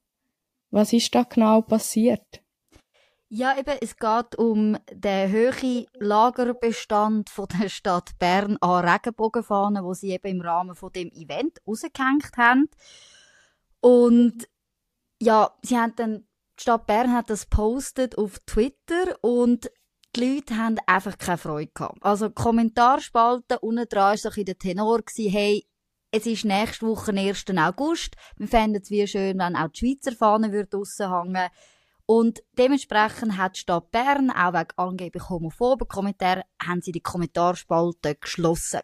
was 0.70 0.92
ist 0.92 1.14
da 1.14 1.24
genau 1.24 1.60
passiert? 1.60 2.42
Ja, 3.28 3.58
eben, 3.58 3.76
es 3.80 3.96
geht 3.96 4.38
um 4.38 4.78
den 4.90 5.32
hohen 5.32 5.86
Lagerbestand 5.94 7.28
von 7.28 7.48
der 7.60 7.68
Stadt 7.68 8.16
Bern 8.20 8.56
an 8.60 8.88
Regenbogenfahnen, 8.88 9.84
wo 9.84 9.94
sie 9.94 10.12
eben 10.12 10.28
im 10.28 10.40
Rahmen 10.40 10.76
von 10.76 10.92
dem 10.92 11.10
Event 11.10 11.58
rausgehängt 11.66 12.36
haben. 12.36 12.70
Und 13.80 14.48
ja, 15.20 15.50
sie 15.62 15.76
haben 15.76 15.94
dann, 15.96 16.28
die 16.58 16.62
Stadt 16.62 16.86
Bern 16.86 17.12
hat 17.12 17.28
das 17.28 17.46
postet 17.46 18.16
auf 18.16 18.38
Twitter 18.46 19.18
und 19.22 19.68
die 20.16 20.34
Leute 20.34 20.56
haben 20.56 20.76
einfach 20.86 21.18
keine 21.18 21.38
Freude 21.38 21.70
gehabt. 21.72 21.98
Also, 22.02 22.28
die 22.28 22.34
Kommentarspalten 22.34 23.58
unten 23.58 23.88
dran 23.88 24.10
war 24.10 24.16
so 24.16 24.30
ein 24.30 24.44
der 24.44 24.58
Tenor, 24.58 25.00
hey, 25.16 25.66
es 26.10 26.26
ist 26.26 26.44
nächste 26.44 26.86
Woche, 26.86 27.12
1. 27.12 27.44
August. 27.56 28.14
Wir 28.36 28.48
fänden 28.48 28.80
es 28.82 28.90
wie 28.90 29.06
schön, 29.06 29.38
wenn 29.38 29.56
auch 29.56 29.68
die 29.68 29.78
Schweizer 29.80 30.16
Fahne 30.16 30.66
draussen 30.66 31.10
hängen 31.12 31.50
und 32.08 32.44
dementsprechend 32.56 33.36
hat 33.36 33.56
die 33.56 33.60
Stadt 33.60 33.90
Bern, 33.90 34.30
auch 34.30 34.52
wegen 34.52 34.68
angeblich 34.76 35.28
homophoben 35.28 35.88
Kommentaren, 35.88 36.44
haben 36.64 36.80
sie 36.80 36.92
die 36.92 37.00
Kommentarspalte 37.00 38.14
geschlossen. 38.14 38.80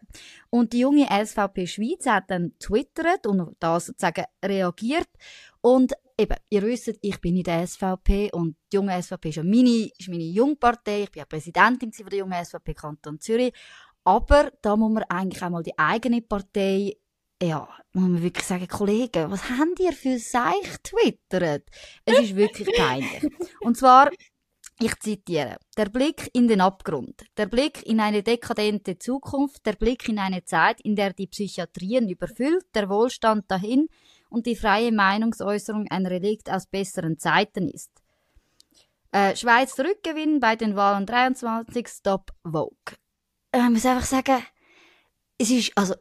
Und 0.49 0.73
die 0.73 0.79
junge 0.79 1.07
SVP 1.07 1.65
Schweiz 1.65 2.05
hat 2.05 2.25
dann 2.27 2.51
twittert 2.59 3.25
und 3.25 3.55
das 3.59 3.85
sozusagen 3.85 4.25
reagiert. 4.43 5.07
Und 5.61 5.93
eben, 6.17 6.35
ihr 6.49 6.61
wisst, 6.63 6.97
ich 7.01 7.21
bin 7.21 7.37
in 7.37 7.43
der 7.43 7.65
SVP 7.65 8.31
und 8.31 8.55
die 8.71 8.77
junge 8.77 9.01
SVP 9.01 9.29
ist 9.29 9.35
ja 9.35 9.43
meine, 9.43 9.89
ist 9.97 10.09
meine 10.09 10.23
Jungpartei. 10.23 11.03
Ich 11.03 11.11
bin 11.11 11.19
ja 11.19 11.25
Präsidentin 11.25 11.91
von 11.91 12.05
der 12.07 12.19
jungen 12.19 12.45
SVP 12.45 12.73
Kanton 12.73 13.19
Zürich. 13.19 13.53
Aber 14.03 14.51
da 14.61 14.75
muss 14.75 14.91
man 14.91 15.03
eigentlich 15.03 15.41
auch 15.43 15.49
mal 15.49 15.63
die 15.63 15.77
eigene 15.77 16.21
Partei 16.21 16.97
ja, 17.41 17.67
muss 17.91 18.03
man 18.09 18.23
wirklich 18.23 18.45
sagen, 18.45 18.67
Kollegen, 18.67 19.29
was 19.29 19.49
habt 19.49 19.79
ihr 19.79 19.91
für 19.91 20.17
Seich 20.17 20.77
twittert? 20.81 21.67
Es 22.05 22.19
ist 22.19 22.35
wirklich 22.35 22.69
peinlich. 22.77 23.27
Und 23.61 23.75
zwar, 23.75 24.11
ich 24.79 24.97
zitiere, 24.99 25.57
der 25.77 25.85
Blick 25.85 26.29
in 26.33 26.47
den 26.47 26.61
Abgrund, 26.61 27.25
der 27.37 27.47
Blick 27.47 27.85
in 27.85 27.99
eine 27.99 28.23
dekadente 28.23 28.97
Zukunft, 28.97 29.65
der 29.65 29.73
Blick 29.73 30.07
in 30.07 30.19
eine 30.19 30.45
Zeit, 30.45 30.79
in 30.81 30.95
der 30.95 31.13
die 31.13 31.27
Psychiatrien 31.27 32.07
überfüllt, 32.07 32.65
der 32.73 32.89
Wohlstand 32.89 33.49
dahin 33.51 33.87
und 34.33 34.47
die 34.47 34.55
freie 34.55 34.91
Meinungsäußerung 34.91 35.87
ein 35.89 36.07
Relikt 36.07 36.49
aus 36.49 36.65
besseren 36.65 37.19
Zeiten 37.19 37.69
ist. 37.69 37.91
Äh, 39.11 39.35
Schweiz 39.35 39.77
Rückgewinn 39.77 40.39
bei 40.39 40.55
den 40.55 40.75
Wahlen 40.75 41.05
23, 41.05 41.87
Stop 41.87 42.31
Vogue. 42.43 42.97
Äh, 43.51 43.59
ich 43.59 43.69
muss 43.69 43.85
einfach 43.85 44.05
sagen, 44.05 44.43
es 45.37 45.51
ist, 45.51 45.77
also, 45.77 45.93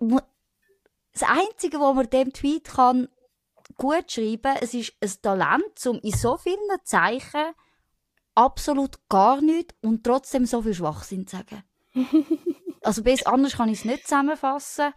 das 1.12 1.22
Einzige, 1.24 1.78
was 1.78 1.94
man 1.94 2.08
dem 2.08 2.32
Tweet 2.32 2.64
kann 2.64 3.08
gut 3.76 4.10
schreiben, 4.10 4.56
es 4.62 4.72
ist 4.72 4.94
ein 5.02 5.12
Talent, 5.20 5.86
um 5.86 5.98
in 6.00 6.12
so 6.12 6.38
vielen 6.38 6.58
Zeichen 6.84 7.52
absolut 8.34 8.96
gar 9.10 9.42
nichts 9.42 9.74
und 9.82 10.04
trotzdem 10.04 10.46
so 10.46 10.62
viel 10.62 10.74
Schwachsinn 10.74 11.26
zu 11.26 11.36
sagen. 11.36 11.64
also 12.80 13.02
bis 13.02 13.26
anders 13.26 13.56
kann 13.58 13.68
ich 13.68 13.80
es 13.80 13.84
nicht 13.84 14.04
zusammenfassen. 14.04 14.94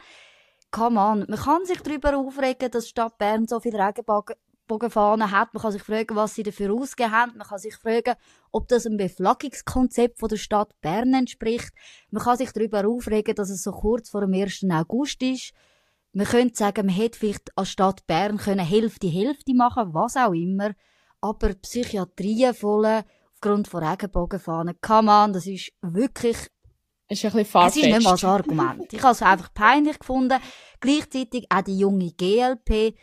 Come 0.76 1.00
on, 1.00 1.26
man 1.30 1.40
kann 1.40 1.66
sich 1.66 1.80
darüber 1.80 2.18
aufregen, 2.18 2.70
dass 2.70 2.90
Stadt 2.90 3.18
Bern 3.18 3.48
so 3.48 3.62
viele 3.62 3.80
Regenbogenfahnen 3.80 5.32
hat. 5.32 5.54
Man 5.54 5.62
kann 5.62 5.72
sich 5.72 5.82
fragen, 5.82 6.18
was 6.18 6.36
sie 6.36 6.44
dafür 6.44 6.74
ausgegeben 6.74 7.14
haben. 7.14 7.38
Man 7.38 7.48
kann 7.48 7.60
sich 7.60 7.78
fragen, 7.78 8.16
ob 8.52 8.68
das 8.68 8.86
ein 8.86 8.98
Beflaggungskonzept 8.98 10.22
der 10.30 10.36
Stadt 10.36 10.76
Bern 10.82 11.14
entspricht. 11.14 11.72
Man 12.12 12.22
kann 12.22 12.36
sich 12.36 12.52
darüber 12.52 12.86
aufregen, 12.86 13.36
dass 13.36 13.52
es 13.52 13.64
so 13.64 13.72
kurz 13.72 14.10
vor 14.10 14.20
dem 14.20 14.34
1. 14.34 14.66
August 14.70 15.24
ist. 15.24 15.54
Man 16.12 16.26
könnte 16.26 16.58
sagen, 16.58 16.88
man 16.88 16.96
hätte 16.96 17.20
vielleicht 17.20 17.58
als 17.58 17.70
Stadt 17.70 18.06
Bern 18.06 18.36
können 18.36 18.66
Hälfte 18.66 19.08
Hälfte 19.08 19.54
machen, 19.54 19.94
was 19.94 20.18
auch 20.18 20.34
immer. 20.34 20.72
Aber 21.22 21.54
Psychiatrien 21.54 22.54
voll 22.54 23.06
aufgrund 23.32 23.70
von 23.70 23.82
Regenbogenfahnen, 23.82 24.76
come 24.82 25.10
on, 25.10 25.32
das 25.32 25.48
ist 25.48 25.72
wirklich 25.82 26.50
ist 27.08 27.26
ein 27.26 27.32
bisschen 27.32 27.68
Es 27.68 27.76
ist 27.76 27.84
nicht 27.84 28.04
mal 28.04 28.16
ein 28.16 28.26
Argument. 28.26 28.94
Ich 28.94 29.02
habe 29.02 29.14
es 29.14 29.22
einfach 29.22 29.54
peinlich 29.54 30.00
gefunden. 30.00 30.40
Gleichzeitig 30.80 31.46
auch 31.50 31.62
die 31.62 31.78
junge 31.78 32.12
GLP, 32.12 32.96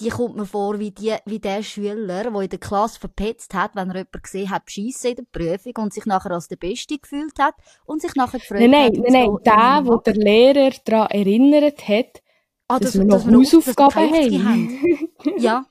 die 0.00 0.08
kommt 0.08 0.36
mir 0.36 0.46
vor 0.46 0.78
wie, 0.80 0.90
die, 0.90 1.14
wie 1.24 1.38
der 1.38 1.62
Schüler, 1.62 2.24
der 2.24 2.40
in 2.40 2.48
der 2.48 2.58
Klasse 2.58 2.98
verpetzt 2.98 3.54
hat, 3.54 3.76
wenn 3.76 3.90
er 3.90 3.96
jemanden 3.96 4.22
gesehen 4.22 4.50
hat, 4.50 4.64
beschissen 4.64 5.10
in 5.10 5.16
der 5.16 5.24
Prüfung 5.30 5.84
und 5.84 5.92
sich 5.92 6.04
nachher 6.04 6.32
als 6.32 6.48
der 6.48 6.56
Beste 6.56 6.98
gefühlt 6.98 7.38
hat 7.38 7.54
und 7.86 8.02
sich 8.02 8.14
nachher 8.16 8.40
gefragt 8.40 8.60
nein, 8.60 8.70
nein, 8.70 8.86
hat. 8.86 8.92
Nein, 8.96 9.12
nein, 9.12 9.36
der, 9.44 9.82
wo 9.86 9.96
der 9.98 10.14
Lehrer 10.14 10.72
daran 10.84 11.10
erinnert 11.10 11.88
hat, 11.88 12.22
ah, 12.66 12.80
dass, 12.80 12.92
dass 12.92 12.98
wir 12.98 13.04
noch 13.04 13.24
Hausaufgaben 13.24 13.94
haben. 13.94 14.44
haben. 14.44 15.38
ja, 15.38 15.64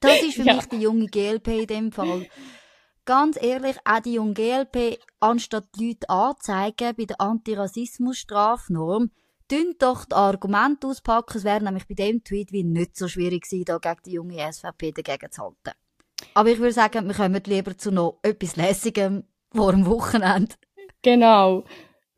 das 0.00 0.22
ist 0.22 0.34
für 0.34 0.42
ja. 0.42 0.56
mich 0.56 0.66
die 0.66 0.80
junge 0.80 1.06
GLP 1.06 1.48
in 1.48 1.66
dem 1.66 1.92
Fall. 1.92 2.26
Ganz 3.04 3.40
ehrlich, 3.40 3.76
auch 3.84 4.00
die 4.00 4.14
junge 4.14 4.34
GLP, 4.34 4.98
anstatt 5.20 5.66
die 5.76 5.88
Leute 5.88 6.08
anzeigen 6.08 6.94
bei 6.96 7.04
der 7.04 7.20
Antirassismus-Strafnorm, 7.20 9.10
Dünnt 9.50 9.82
doch 9.82 10.06
die 10.06 10.14
Argumente 10.14 10.86
auspacken. 10.86 11.36
Es 11.36 11.44
wäre 11.44 11.62
nämlich 11.62 11.86
bei 11.86 11.94
dem 11.94 12.24
Tweet 12.24 12.50
wie 12.52 12.64
nicht 12.64 12.96
so 12.96 13.08
schwierig 13.08 13.42
gewesen, 13.42 13.64
da 13.66 13.78
gegen 13.78 14.00
die 14.06 14.12
junge 14.12 14.52
SVP 14.52 14.92
dagegen 14.92 15.30
zu 15.30 15.42
halten. 15.42 15.76
Aber 16.32 16.48
ich 16.48 16.58
würde 16.58 16.72
sagen, 16.72 17.06
wir 17.06 17.14
kommen 17.14 17.42
lieber 17.44 17.76
zu 17.76 17.92
noch 17.92 18.20
etwas 18.22 18.56
Lässigem 18.56 19.24
vor 19.54 19.72
dem 19.72 19.84
Wochenende. 19.84 20.54
Genau. 21.02 21.64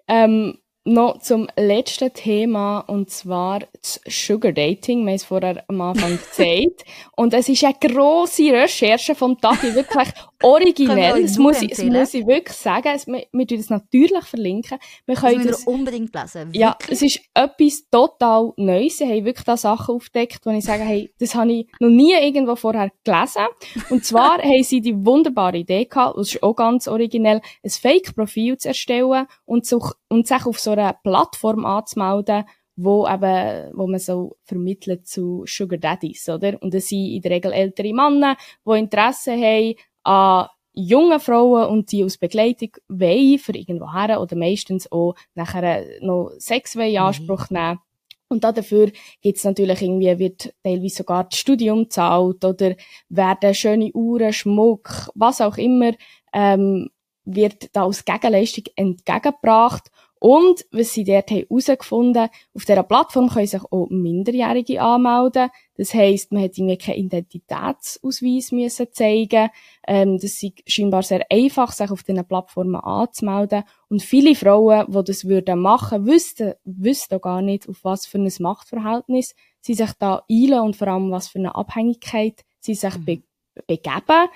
Ähm, 0.07 0.59
noch 0.85 1.19
zum 1.19 1.49
letzten 1.57 2.15
Thema, 2.15 2.79
und 2.79 3.11
zwar 3.11 3.65
das 3.83 4.01
Sugar 4.07 4.53
Dating. 4.53 5.01
Wir 5.01 5.11
haben 5.11 5.17
es 5.17 5.25
vorher 5.25 5.65
am 5.67 5.81
Anfang 5.81 6.17
gesagt. 6.31 6.85
und 7.17 7.35
es 7.35 7.49
ist 7.49 7.65
eine 7.65 7.75
grosse 7.75 8.53
Recherche 8.53 9.17
vom 9.17 9.37
Tagi, 9.41 9.75
wirklich 9.75 10.09
originell. 10.43 11.23
Das 11.23 11.39
muss, 11.39 11.63
ich, 11.63 11.71
das 11.71 11.85
muss 11.85 12.15
ich 12.15 12.27
wirklich 12.27 12.57
sagen. 12.57 12.89
Es, 12.95 13.07
wir, 13.07 13.27
wir 13.33 13.47
tun 13.47 13.59
es 13.59 13.71
natürlich 13.71 14.25
verlinken. 14.25 14.79
Wir 15.07 15.17
können 15.17 15.47
das, 15.47 15.59
das 15.59 15.65
unbedingt 15.65 16.15
lesen. 16.15 16.47
Wirklich? 16.47 16.61
Ja, 16.61 16.77
es 16.89 17.03
ist 17.03 17.21
etwas 17.35 17.89
total 17.91 18.53
Neues. 18.57 18.99
Sie 18.99 19.05
haben 19.05 19.25
wirklich 19.25 19.45
da 19.45 19.57
Sachen 19.57 19.95
aufgedeckt, 19.95 20.45
wo 20.45 20.51
ich 20.51 20.65
sage, 20.65 20.83
hey, 20.83 21.13
das 21.19 21.35
habe 21.35 21.53
ich 21.53 21.69
noch 21.81 21.91
nie 21.91 22.15
irgendwo 22.15 22.57
vorher 22.57 22.91
gelesen. 23.05 23.47
Und 23.91 24.05
zwar 24.05 24.39
haben 24.43 24.63
sie 24.63 24.81
die 24.81 25.05
wunderbare 25.05 25.59
Idee 25.59 25.85
gehabt, 25.85 26.19
das 26.19 26.35
ist 26.35 26.43
auch 26.43 26.55
ganz 26.55 26.89
originell, 26.89 27.41
ein 27.63 27.71
Fake-Profil 27.71 28.57
zu 28.59 28.69
erstellen 28.69 29.27
und, 29.45 29.67
sich, 29.67 29.83
und 30.09 30.27
sich 30.27 30.47
auf 30.47 30.59
so 30.59 30.73
einer 30.73 30.93
Plattform 30.93 31.65
anzumelden, 31.65 32.45
wo 32.77 33.09
eben, 33.09 33.71
wo 33.75 33.87
man 33.87 33.99
so 33.99 34.37
vermittelt 34.45 35.07
zu 35.07 35.45
Sugar 35.47 35.79
Daddies, 35.79 36.29
oder? 36.29 36.61
Und 36.63 36.75
das 36.75 36.89
sind 36.89 37.07
in 37.07 37.23
der 37.23 37.33
Regel 37.33 37.53
ältere 37.53 37.95
Männer, 37.95 38.37
die 38.67 38.79
Interesse 38.79 39.33
haben 39.33 39.75
an 40.07 40.49
jungen 40.73 41.21
Frauen 41.21 41.69
und 41.69 41.91
die 41.91 42.05
aus 42.05 42.19
Begleitung 42.19 42.71
wollen 42.89 43.39
für 43.39 43.57
irgendwo 43.57 43.93
her 43.93 44.21
oder 44.21 44.37
meistens 44.37 44.91
auch 44.93 45.15
nachher 45.35 45.85
noch 46.01 46.31
Sex 46.39 46.75
in 46.75 46.93
mhm. 46.93 46.99
Anspruch 46.99 47.51
nehmen. 47.51 47.81
Und 48.29 48.43
dafür 48.45 48.91
gibt's 49.23 49.45
natürlich 49.45 49.83
irgendwie, 49.83 50.19
wird 50.19 50.53
teilweise 50.63 50.97
sogar 50.97 51.25
das 51.25 51.39
Studium 51.39 51.89
zahlt 51.89 52.45
oder 52.45 52.75
werden 53.09 53.55
schöne 53.55 53.93
Uhren, 53.93 54.33
Schmuck, 54.33 55.11
was 55.15 55.41
auch 55.41 55.57
immer, 55.57 55.93
ähm, 56.33 56.91
wird 57.25 57.75
da 57.75 57.85
als 57.85 58.05
Gegenleistung 58.05 58.65
entgegengebracht. 58.75 59.91
Und, 60.19 60.65
was 60.73 60.95
sie 60.95 61.05
dort 61.05 61.31
herausgefunden 61.31 62.23
haben, 62.23 62.33
auf 62.55 62.65
dieser 62.65 62.83
Plattform 62.83 63.29
können 63.29 63.47
sich 63.47 63.63
auch 63.63 63.89
Minderjährige 63.91 64.81
anmelden. 64.81 65.51
Das 65.77 65.93
heisst, 65.93 66.33
man 66.33 66.41
hätte 66.41 66.63
irgendwie 66.63 66.79
keinen 66.79 67.07
Identitätsausweis 67.07 68.51
müssen 68.51 68.87
zeigen. 68.93 69.51
Ähm, 69.87 70.15
das 70.17 70.43
ist 70.43 70.63
scheinbar 70.67 71.03
sehr 71.03 71.27
einfach, 71.31 71.71
sich 71.73 71.91
auf 71.91 72.03
diesen 72.03 72.27
Plattformen 72.27 72.77
anzumelden. 72.77 73.65
Und 73.89 74.03
viele 74.03 74.35
Frauen, 74.35 74.87
die 74.91 75.05
das 75.05 75.27
würden 75.27 75.61
machen, 75.61 76.07
wüssten, 76.07 76.55
wüssten 76.65 77.21
gar 77.21 77.43
nicht, 77.43 77.69
auf 77.69 77.85
was 77.85 78.07
für 78.07 78.19
ein 78.19 78.33
Machtverhältnis 78.39 79.35
sie 79.61 79.75
sich 79.75 79.93
da 79.99 80.25
eilen 80.31 80.61
und 80.61 80.77
vor 80.77 80.89
allem, 80.89 81.11
was 81.11 81.29
für 81.29 81.41
eine 81.41 81.55
Abhängigkeit 81.55 82.45
sie 82.61 82.75
sich 82.75 82.97
be 83.05 83.23
begeben. 83.67 84.29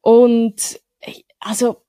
Und, 0.00 0.80
also, 1.40 1.82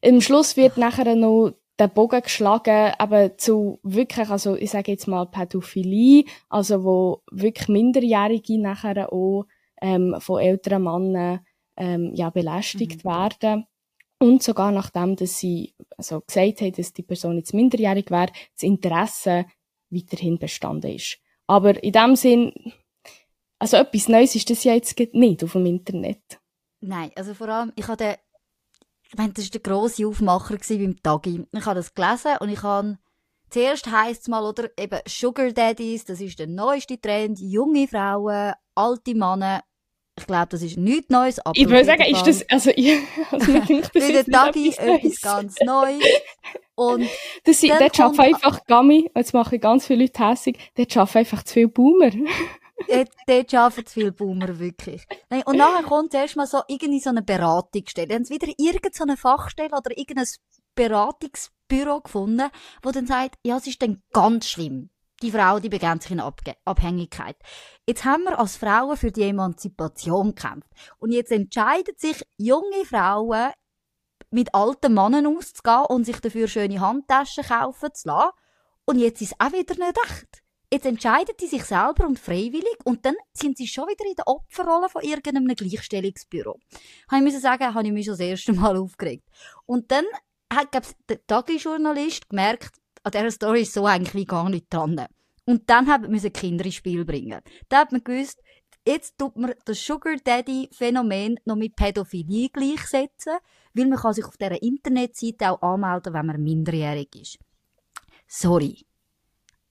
im 0.00 0.20
Schluss 0.20 0.56
wird 0.56 0.76
nachher 0.76 1.14
noch 1.14 1.52
den 1.78 1.90
Bogen 1.90 2.22
geschlagen, 2.22 2.92
eben 3.00 3.38
zu 3.38 3.78
wirklich, 3.82 4.28
also 4.30 4.56
ich 4.56 4.70
sage 4.70 4.92
jetzt 4.92 5.06
mal 5.06 5.26
Pädophilie, 5.26 6.24
also 6.48 6.84
wo 6.84 7.22
wirklich 7.30 7.68
Minderjährige 7.68 8.60
nachher 8.60 9.12
auch 9.12 9.46
ähm, 9.80 10.16
von 10.18 10.40
älteren 10.40 10.82
Männern 10.82 11.40
ähm, 11.76 12.12
ja, 12.14 12.30
belästigt 12.30 13.04
mhm. 13.04 13.08
werden. 13.08 13.66
Und 14.20 14.42
sogar 14.42 14.72
nachdem, 14.72 15.14
dass 15.14 15.38
sie 15.38 15.74
also 15.96 16.20
gesagt 16.20 16.60
haben, 16.60 16.72
dass 16.72 16.92
die 16.92 17.04
Person 17.04 17.36
jetzt 17.36 17.54
minderjährig 17.54 18.10
wäre, 18.10 18.32
das 18.54 18.64
Interesse 18.64 19.46
weiterhin 19.90 20.38
bestanden 20.38 20.92
ist. 20.92 21.18
Aber 21.46 21.80
in 21.82 21.92
dem 21.92 22.16
Sinn, 22.16 22.52
also 23.60 23.76
etwas 23.76 24.08
Neues 24.08 24.34
ist 24.34 24.50
das 24.50 24.64
ja 24.64 24.74
jetzt 24.74 24.98
nicht 25.12 25.44
auf 25.44 25.52
dem 25.52 25.66
Internet. 25.66 26.40
Nein, 26.80 27.10
also 27.14 27.34
vor 27.34 27.48
allem, 27.48 27.72
ich 27.76 27.86
habe 27.86 28.16
ich 29.10 29.16
meine, 29.16 29.32
das 29.32 29.44
war 29.44 29.50
der 29.50 29.60
grosse 29.60 30.06
Aufmacher 30.06 30.56
beim 30.68 31.02
Tagi. 31.02 31.46
Ich 31.52 31.66
habe 31.66 31.76
das 31.76 31.94
gelesen 31.94 32.36
und 32.40 32.50
ich 32.50 32.62
habe, 32.62 32.98
zuerst 33.50 33.90
heisst 33.90 34.22
es 34.22 34.28
mal, 34.28 34.44
oder, 34.44 34.68
eben 34.78 35.00
Sugar 35.06 35.50
Daddies, 35.50 36.04
das 36.04 36.20
ist 36.20 36.38
der 36.38 36.46
neueste 36.46 37.00
Trend, 37.00 37.38
junge 37.40 37.88
Frauen, 37.88 38.52
alte 38.74 39.14
Männer. 39.14 39.62
Ich 40.18 40.26
glaube, 40.26 40.48
das 40.50 40.62
ist 40.62 40.76
nichts 40.76 41.10
Neues. 41.10 41.38
Aber 41.38 41.56
ich 41.56 41.68
würde 41.68 41.84
sagen, 41.84 42.02
ist 42.02 42.26
das, 42.26 42.48
also, 42.50 42.70
ich, 42.74 42.98
also 43.30 43.52
mir 43.52 43.60
denkt, 43.60 43.90
das 43.94 44.08
ist 44.08 44.30
Tagi 44.30 44.74
etwas 44.76 45.20
ganz 45.20 45.60
Neues. 45.60 46.04
Und 46.74 47.08
das, 47.44 47.60
der 47.60 47.90
schafft 47.94 48.20
einfach 48.20 48.64
Gummi, 48.66 49.10
jetzt 49.14 49.32
mache 49.32 49.56
ich 49.56 49.62
ganz 49.62 49.86
viele 49.86 50.04
Leute 50.04 50.28
hässig, 50.28 50.58
der 50.76 50.86
schafft 50.90 51.16
einfach 51.16 51.42
zu 51.44 51.54
viel 51.54 51.68
Boomer 51.68 52.10
dort 53.26 53.54
arbeiten 53.54 53.86
zu 53.86 53.94
viele 53.94 54.12
Boomer, 54.12 54.58
wirklich. 54.58 55.04
Nein, 55.30 55.42
und 55.44 55.56
nachher 55.56 55.82
kommt 55.82 56.12
zuerst 56.12 56.36
mal 56.36 56.46
so 56.46 56.62
irgendwie 56.68 57.00
so 57.00 57.10
eine 57.10 57.22
Beratungsstelle. 57.22 58.08
Dann 58.08 58.16
haben 58.18 58.24
sie 58.24 58.34
wieder 58.34 58.52
irgendeine 58.56 59.16
Fachstelle 59.16 59.76
oder 59.76 59.96
irgendein 59.96 60.26
Beratungsbüro 60.74 62.00
gefunden, 62.00 62.50
wo 62.82 62.90
dann 62.90 63.06
sagt, 63.06 63.36
ja, 63.44 63.56
es 63.56 63.66
ist 63.66 63.82
dann 63.82 64.02
ganz 64.12 64.48
schlimm. 64.48 64.90
Die 65.22 65.32
Frau, 65.32 65.58
die 65.58 65.68
beginnt 65.68 66.02
sich 66.02 66.12
in 66.12 66.20
Abge 66.20 66.54
Abhängigkeit. 66.64 67.36
Jetzt 67.86 68.04
haben 68.04 68.22
wir 68.22 68.38
als 68.38 68.56
Frauen 68.56 68.96
für 68.96 69.10
die 69.10 69.24
Emanzipation 69.24 70.34
gekämpft. 70.34 70.70
Und 70.98 71.10
jetzt 71.10 71.32
entscheiden 71.32 71.94
sich 71.96 72.22
junge 72.36 72.84
Frauen, 72.84 73.50
mit 74.30 74.54
alten 74.54 74.94
Männern 74.94 75.26
auszugehen 75.26 75.86
und 75.88 76.04
sich 76.04 76.20
dafür 76.20 76.48
schöne 76.48 76.80
Handtaschen 76.80 77.44
kaufen 77.44 77.92
zu 77.94 78.08
lassen. 78.08 78.30
Und 78.84 78.98
jetzt 78.98 79.20
ist 79.20 79.32
es 79.32 79.40
auch 79.40 79.52
wieder 79.52 79.74
nicht 79.74 79.98
recht. 79.98 80.42
Jetzt 80.70 80.84
entscheiden 80.84 81.34
die 81.40 81.46
sich 81.46 81.64
selber 81.64 82.06
und 82.06 82.18
freiwillig 82.18 82.76
und 82.84 83.04
dann 83.06 83.14
sind 83.32 83.56
sie 83.56 83.66
schon 83.66 83.88
wieder 83.88 84.04
in 84.04 84.16
der 84.16 84.28
Opferrolle 84.28 84.90
von 84.90 85.02
irgendeinem 85.02 85.46
Gleichstellungsbüro. 85.46 86.58
Habe 87.08 87.16
ich 87.16 87.22
müssen 87.22 87.40
sagen, 87.40 87.72
habe 87.72 87.86
ich 87.86 87.92
mich 87.92 88.04
schon 88.04 88.12
das 88.12 88.20
erste 88.20 88.52
Mal 88.52 88.76
aufgeregt. 88.76 89.26
Und 89.64 89.90
dann 89.90 90.04
hat, 90.52 90.70
glaube 90.70 90.86
der 91.08 91.26
Tagesjournalist 91.26 92.28
gemerkt, 92.28 92.76
an 93.02 93.12
dieser 93.12 93.30
Story 93.30 93.62
ist 93.62 93.72
so 93.72 93.86
eigentlich 93.86 94.28
gar 94.28 94.50
nicht 94.50 94.66
dran. 94.68 95.06
Und 95.46 95.70
dann 95.70 95.86
haben 95.86 96.32
Kinder 96.32 96.66
ins 96.66 96.74
Spiel 96.74 97.06
bringen. 97.06 97.40
Da 97.70 97.78
hat 97.78 97.92
man 97.92 98.04
gewusst, 98.04 98.38
jetzt 98.86 99.16
tut 99.16 99.36
man 99.36 99.54
das 99.64 99.82
Sugar 99.82 100.16
Daddy 100.22 100.68
Phänomen 100.70 101.40
noch 101.46 101.56
mit 101.56 101.76
Pädophilie 101.76 102.50
gleichsetzen, 102.50 103.38
weil 103.72 103.86
man 103.86 103.98
kann 103.98 104.12
sich 104.12 104.26
auf 104.26 104.36
dieser 104.36 104.62
Internetseite 104.62 105.50
auch 105.50 105.62
anmelden, 105.62 106.12
wenn 106.12 106.26
man 106.26 106.42
minderjährig 106.42 107.08
ist. 107.16 107.38
Sorry. 108.26 108.84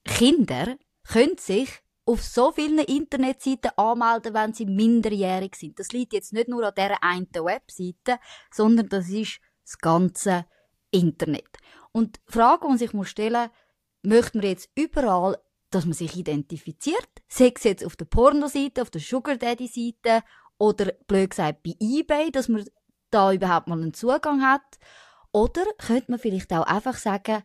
Kinder 0.04 0.76
können 1.08 1.38
sich 1.38 1.70
auf 2.04 2.22
so 2.22 2.52
vielen 2.52 2.78
Internetseiten 2.78 3.70
anmelden, 3.76 4.32
wenn 4.34 4.54
sie 4.54 4.66
minderjährig 4.66 5.54
sind. 5.56 5.78
Das 5.78 5.92
liegt 5.92 6.12
jetzt 6.12 6.32
nicht 6.32 6.48
nur 6.48 6.64
an 6.64 6.72
dieser 6.76 7.02
einen 7.02 7.28
Webseite, 7.34 8.18
sondern 8.50 8.88
das 8.88 9.08
ist 9.08 9.40
das 9.64 9.78
ganze 9.78 10.46
Internet. 10.90 11.58
Und 11.92 12.16
die 12.28 12.32
Frage, 12.32 12.62
die 12.62 12.68
man 12.68 12.78
sich 12.78 13.08
stellen 13.08 13.50
muss, 13.50 13.50
möchten 14.02 14.42
wir 14.42 14.50
jetzt 14.50 14.70
überall, 14.74 15.38
dass 15.70 15.84
man 15.84 15.92
sich 15.92 16.16
identifiziert? 16.16 17.08
Sei 17.28 17.52
es 17.54 17.64
jetzt 17.64 17.84
auf 17.84 17.96
der 17.96 18.06
Pornoseite, 18.06 18.80
auf 18.80 18.90
der 18.90 19.02
Sugar 19.02 19.36
Daddy 19.36 19.66
Seite 19.66 20.24
oder 20.56 20.92
blöd 21.06 21.30
gesagt 21.30 21.62
bei 21.62 21.74
eBay, 21.78 22.30
dass 22.30 22.48
man 22.48 22.64
da 23.10 23.32
überhaupt 23.32 23.68
mal 23.68 23.80
einen 23.80 23.92
Zugang 23.92 24.42
hat? 24.42 24.78
Oder 25.30 25.64
könnte 25.76 26.10
man 26.10 26.20
vielleicht 26.20 26.52
auch 26.54 26.64
einfach 26.64 26.96
sagen, 26.96 27.42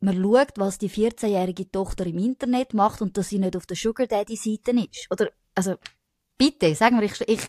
man 0.00 0.22
schaut, 0.22 0.52
was 0.56 0.78
die 0.78 0.90
14-jährige 0.90 1.70
Tochter 1.70 2.06
im 2.06 2.18
Internet 2.18 2.74
macht 2.74 3.02
und 3.02 3.16
dass 3.16 3.28
sie 3.28 3.38
nicht 3.38 3.56
auf 3.56 3.66
der 3.66 3.76
Sugar 3.76 4.06
Daddy 4.06 4.36
Seite 4.36 4.70
ist? 4.70 5.08
Oder, 5.10 5.30
also, 5.54 5.74
bitte, 6.36 6.74
sagen 6.74 7.00
wir, 7.00 7.04
ich, 7.06 7.20
ich 7.28 7.48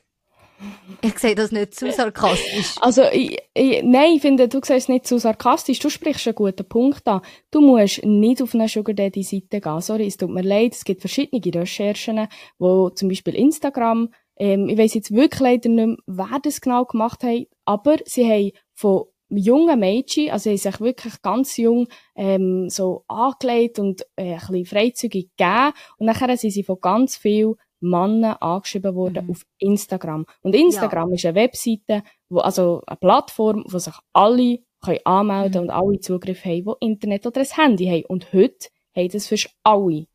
ich 1.02 1.18
sehe 1.20 1.36
das 1.36 1.52
nicht 1.52 1.74
zu 1.74 1.92
sarkastisch. 1.92 2.76
Also, 2.82 3.04
ich, 3.04 3.38
ich, 3.54 3.82
nein, 3.84 4.16
ich 4.16 4.22
finde, 4.22 4.48
du 4.50 4.58
siehst 4.58 4.72
es 4.72 4.90
nicht 4.90 5.08
zu 5.08 5.18
sarkastisch. 5.18 5.80
Du 5.80 5.90
sprichst 5.90 6.28
einen 6.28 6.36
guten 6.36 6.68
Punkt 6.68 7.08
an. 7.08 7.22
Du 7.52 7.62
musst 7.62 8.04
nicht 8.04 8.42
auf 8.42 8.54
eine 8.54 8.68
Sugar 8.68 8.94
Daddy 8.94 9.24
Seite 9.24 9.62
gehen. 9.62 9.82
Sorry, 9.82 10.08
es 10.08 10.18
tut 10.18 10.30
mir 10.30 10.42
leid. 10.42 10.74
Es 10.74 10.84
gibt 10.84 11.02
verschiedene 11.02 11.42
Recherchen, 11.62 12.28
wo 12.58 12.90
zum 12.90 13.08
Beispiel 13.08 13.36
Instagram, 13.36 14.10
ähm, 14.38 14.68
ich 14.68 14.78
weiß 14.78 14.96
jetzt 14.96 15.12
wirklich 15.12 15.40
leider 15.40 15.70
nicht 15.70 15.88
mehr, 15.88 15.98
wer 16.08 16.40
das 16.42 16.60
genau 16.60 16.86
gemacht 16.86 17.24
hat, 17.24 17.48
aber 17.66 17.98
sie 18.06 18.30
haben 18.30 18.52
von 18.74 19.06
jungen 19.30 19.80
Mädchen, 19.80 20.32
also 20.32 20.44
sie 20.44 20.50
haben 20.50 20.58
sich 20.58 20.82
wirklich 20.82 21.22
ganz 21.22 21.58
jung 21.58 21.88
ähm, 22.16 22.70
so 22.70 23.04
angelegt 23.08 23.80
und 23.80 24.02
äh, 24.16 24.34
ein 24.34 24.40
bisschen 24.40 24.66
freizügig 24.66 25.30
gegeben 25.38 25.74
und 25.98 26.08
nachher 26.08 26.36
sind 26.38 26.52
sie 26.52 26.64
von 26.64 26.82
ganz 26.82 27.18
viel 27.18 27.56
Männer 27.82 28.42
angeschrieben 28.42 28.96
worden 28.96 29.26
mhm. 29.26 29.32
auf 29.32 29.46
Instagram. 29.58 30.26
Und 30.42 30.56
Instagram 30.56 31.10
ja. 31.10 31.16
ist 31.16 31.26
eine 31.26 31.36
Webseite, 31.36 32.04
wo, 32.28 32.40
also 32.40 32.82
eine 32.86 32.98
Plattform, 32.98 33.64
wo 33.68 33.78
sich 33.78 33.94
alle 34.14 34.60
können 34.82 35.00
anmelden 35.06 35.64
mhm. 35.64 35.70
und 35.70 35.74
alle 35.74 36.00
Zugriff 36.00 36.46
haben, 36.46 36.66
die 36.66 36.86
Internet 36.86 37.26
oder 37.26 37.42
ein 37.42 37.48
Handy 37.48 37.86
haben. 37.86 38.06
Und 38.06 38.34
heute 38.34 38.68
haben 38.96 39.10
das 39.10 39.28
fast 39.28 39.50
alle. 39.64 40.08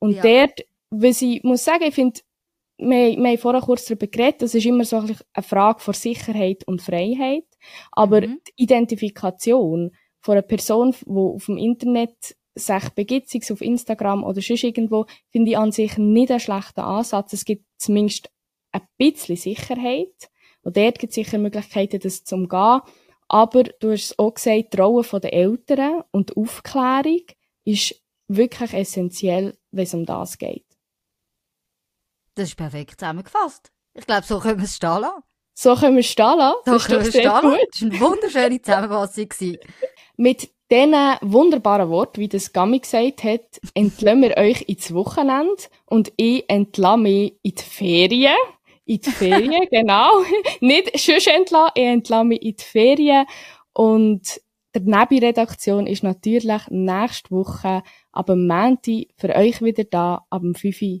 Und 0.00 0.16
ja. 0.16 0.22
dort, 0.22 0.64
was 0.90 1.22
ich 1.22 1.42
muss 1.42 1.64
sagen, 1.64 1.84
ich 1.84 1.94
finde, 1.94 2.20
wir, 2.88 3.16
wir 3.16 3.28
haben 3.28 3.38
vorher 3.38 3.62
kurz 3.62 3.86
darüber 3.86 4.06
geredet, 4.06 4.42
das 4.42 4.54
ist 4.54 4.66
immer 4.66 4.84
so 4.84 4.98
eine 4.98 5.16
Frage 5.42 5.80
von 5.80 5.94
Sicherheit 5.94 6.66
und 6.66 6.82
Freiheit. 6.82 7.46
Aber 7.90 8.20
mhm. 8.20 8.40
die 8.48 8.62
Identifikation 8.64 9.92
von 10.20 10.32
einer 10.32 10.42
Person, 10.42 10.94
die 11.04 11.10
auf 11.10 11.46
dem 11.46 11.56
Internet 11.56 12.36
sich 12.54 12.88
begibt, 12.90 13.30
sei 13.30 13.38
es 13.40 13.50
auf 13.50 13.60
Instagram 13.60 14.24
oder 14.24 14.40
sonst 14.40 14.64
irgendwo, 14.64 15.06
finde 15.30 15.52
ich 15.52 15.58
an 15.58 15.72
sich 15.72 15.96
nicht 15.96 16.30
einen 16.30 16.40
schlechten 16.40 16.80
Ansatz. 16.80 17.32
Es 17.32 17.44
gibt 17.44 17.64
zumindest 17.78 18.30
ein 18.72 18.82
bisschen 18.98 19.36
Sicherheit. 19.36 20.30
Und 20.62 20.76
dort 20.76 20.98
gibt 20.98 21.10
es 21.10 21.14
sicher 21.16 21.38
Möglichkeiten, 21.38 22.00
das 22.00 22.24
zu 22.24 22.36
umgehen. 22.36 22.80
Aber 23.28 23.62
du 23.64 23.90
hast 23.90 24.18
auch 24.18 24.34
gesagt, 24.34 24.74
die 24.74 24.80
Rolle 24.80 25.20
der 25.20 25.32
Eltern 25.32 26.02
und 26.10 26.30
die 26.30 26.36
Aufklärung 26.36 27.22
ist 27.64 28.00
wirklich 28.28 28.74
essentiell, 28.74 29.56
wenn 29.70 29.84
es 29.84 29.94
um 29.94 30.04
das 30.04 30.38
geht. 30.38 30.66
Das 32.34 32.48
ist 32.48 32.56
perfekt 32.56 32.98
zusammengefasst. 32.98 33.70
Ich 33.94 34.06
glaube, 34.06 34.24
so 34.26 34.38
können 34.38 34.58
wir 34.58 34.64
es 34.64 34.76
stehen 34.76 35.00
lassen. 35.00 35.22
So 35.54 35.74
können 35.76 35.96
wir 35.96 36.00
es 36.00 36.10
stehen 36.10 36.24
lassen. 36.26 36.60
So 36.64 36.72
das 36.72 36.86
können 36.86 37.00
wir 37.00 37.08
es 37.08 37.14
stehen 37.14 37.24
lassen. 37.24 37.56
Das 37.70 37.82
war 37.82 37.90
eine 37.90 38.00
wunderschöne 38.00 38.62
Zusammenfassung. 38.62 39.28
Mit 40.16 40.50
diesen 40.70 40.94
wunderbaren 41.20 41.90
Worten, 41.90 42.20
wie 42.20 42.28
das 42.28 42.52
Gami 42.52 42.78
gesagt 42.78 43.24
hat, 43.24 43.60
entlassen 43.74 44.22
wir 44.22 44.36
euch 44.38 44.62
ins 44.62 44.94
Wochenende 44.94 45.62
und 45.84 46.12
ich 46.16 46.48
entlasse 46.48 46.98
mich 46.98 47.34
in 47.42 47.54
die 47.54 47.62
Ferien. 47.62 48.36
In 48.86 49.00
die 49.00 49.10
Ferien, 49.10 49.66
genau. 49.70 50.08
Nicht 50.60 50.98
sonst 50.98 51.26
entlassen, 51.26 51.72
ich 51.74 51.84
entlasse 51.84 52.24
mich 52.24 52.42
in 52.42 52.56
die 52.56 52.64
Ferien. 52.64 53.26
Und 53.74 54.40
der 54.74 54.82
Nebenredaktion 54.82 55.86
ist 55.86 56.02
natürlich 56.02 56.62
nächste 56.70 57.30
Woche 57.30 57.82
ab 58.10 58.26
dem 58.26 58.46
Montag 58.46 59.08
für 59.16 59.34
euch 59.36 59.60
wieder 59.60 59.84
da, 59.84 60.24
ab 60.30 60.40
dem 60.40 60.54
5 60.54 60.80
Uhr. 60.80 61.00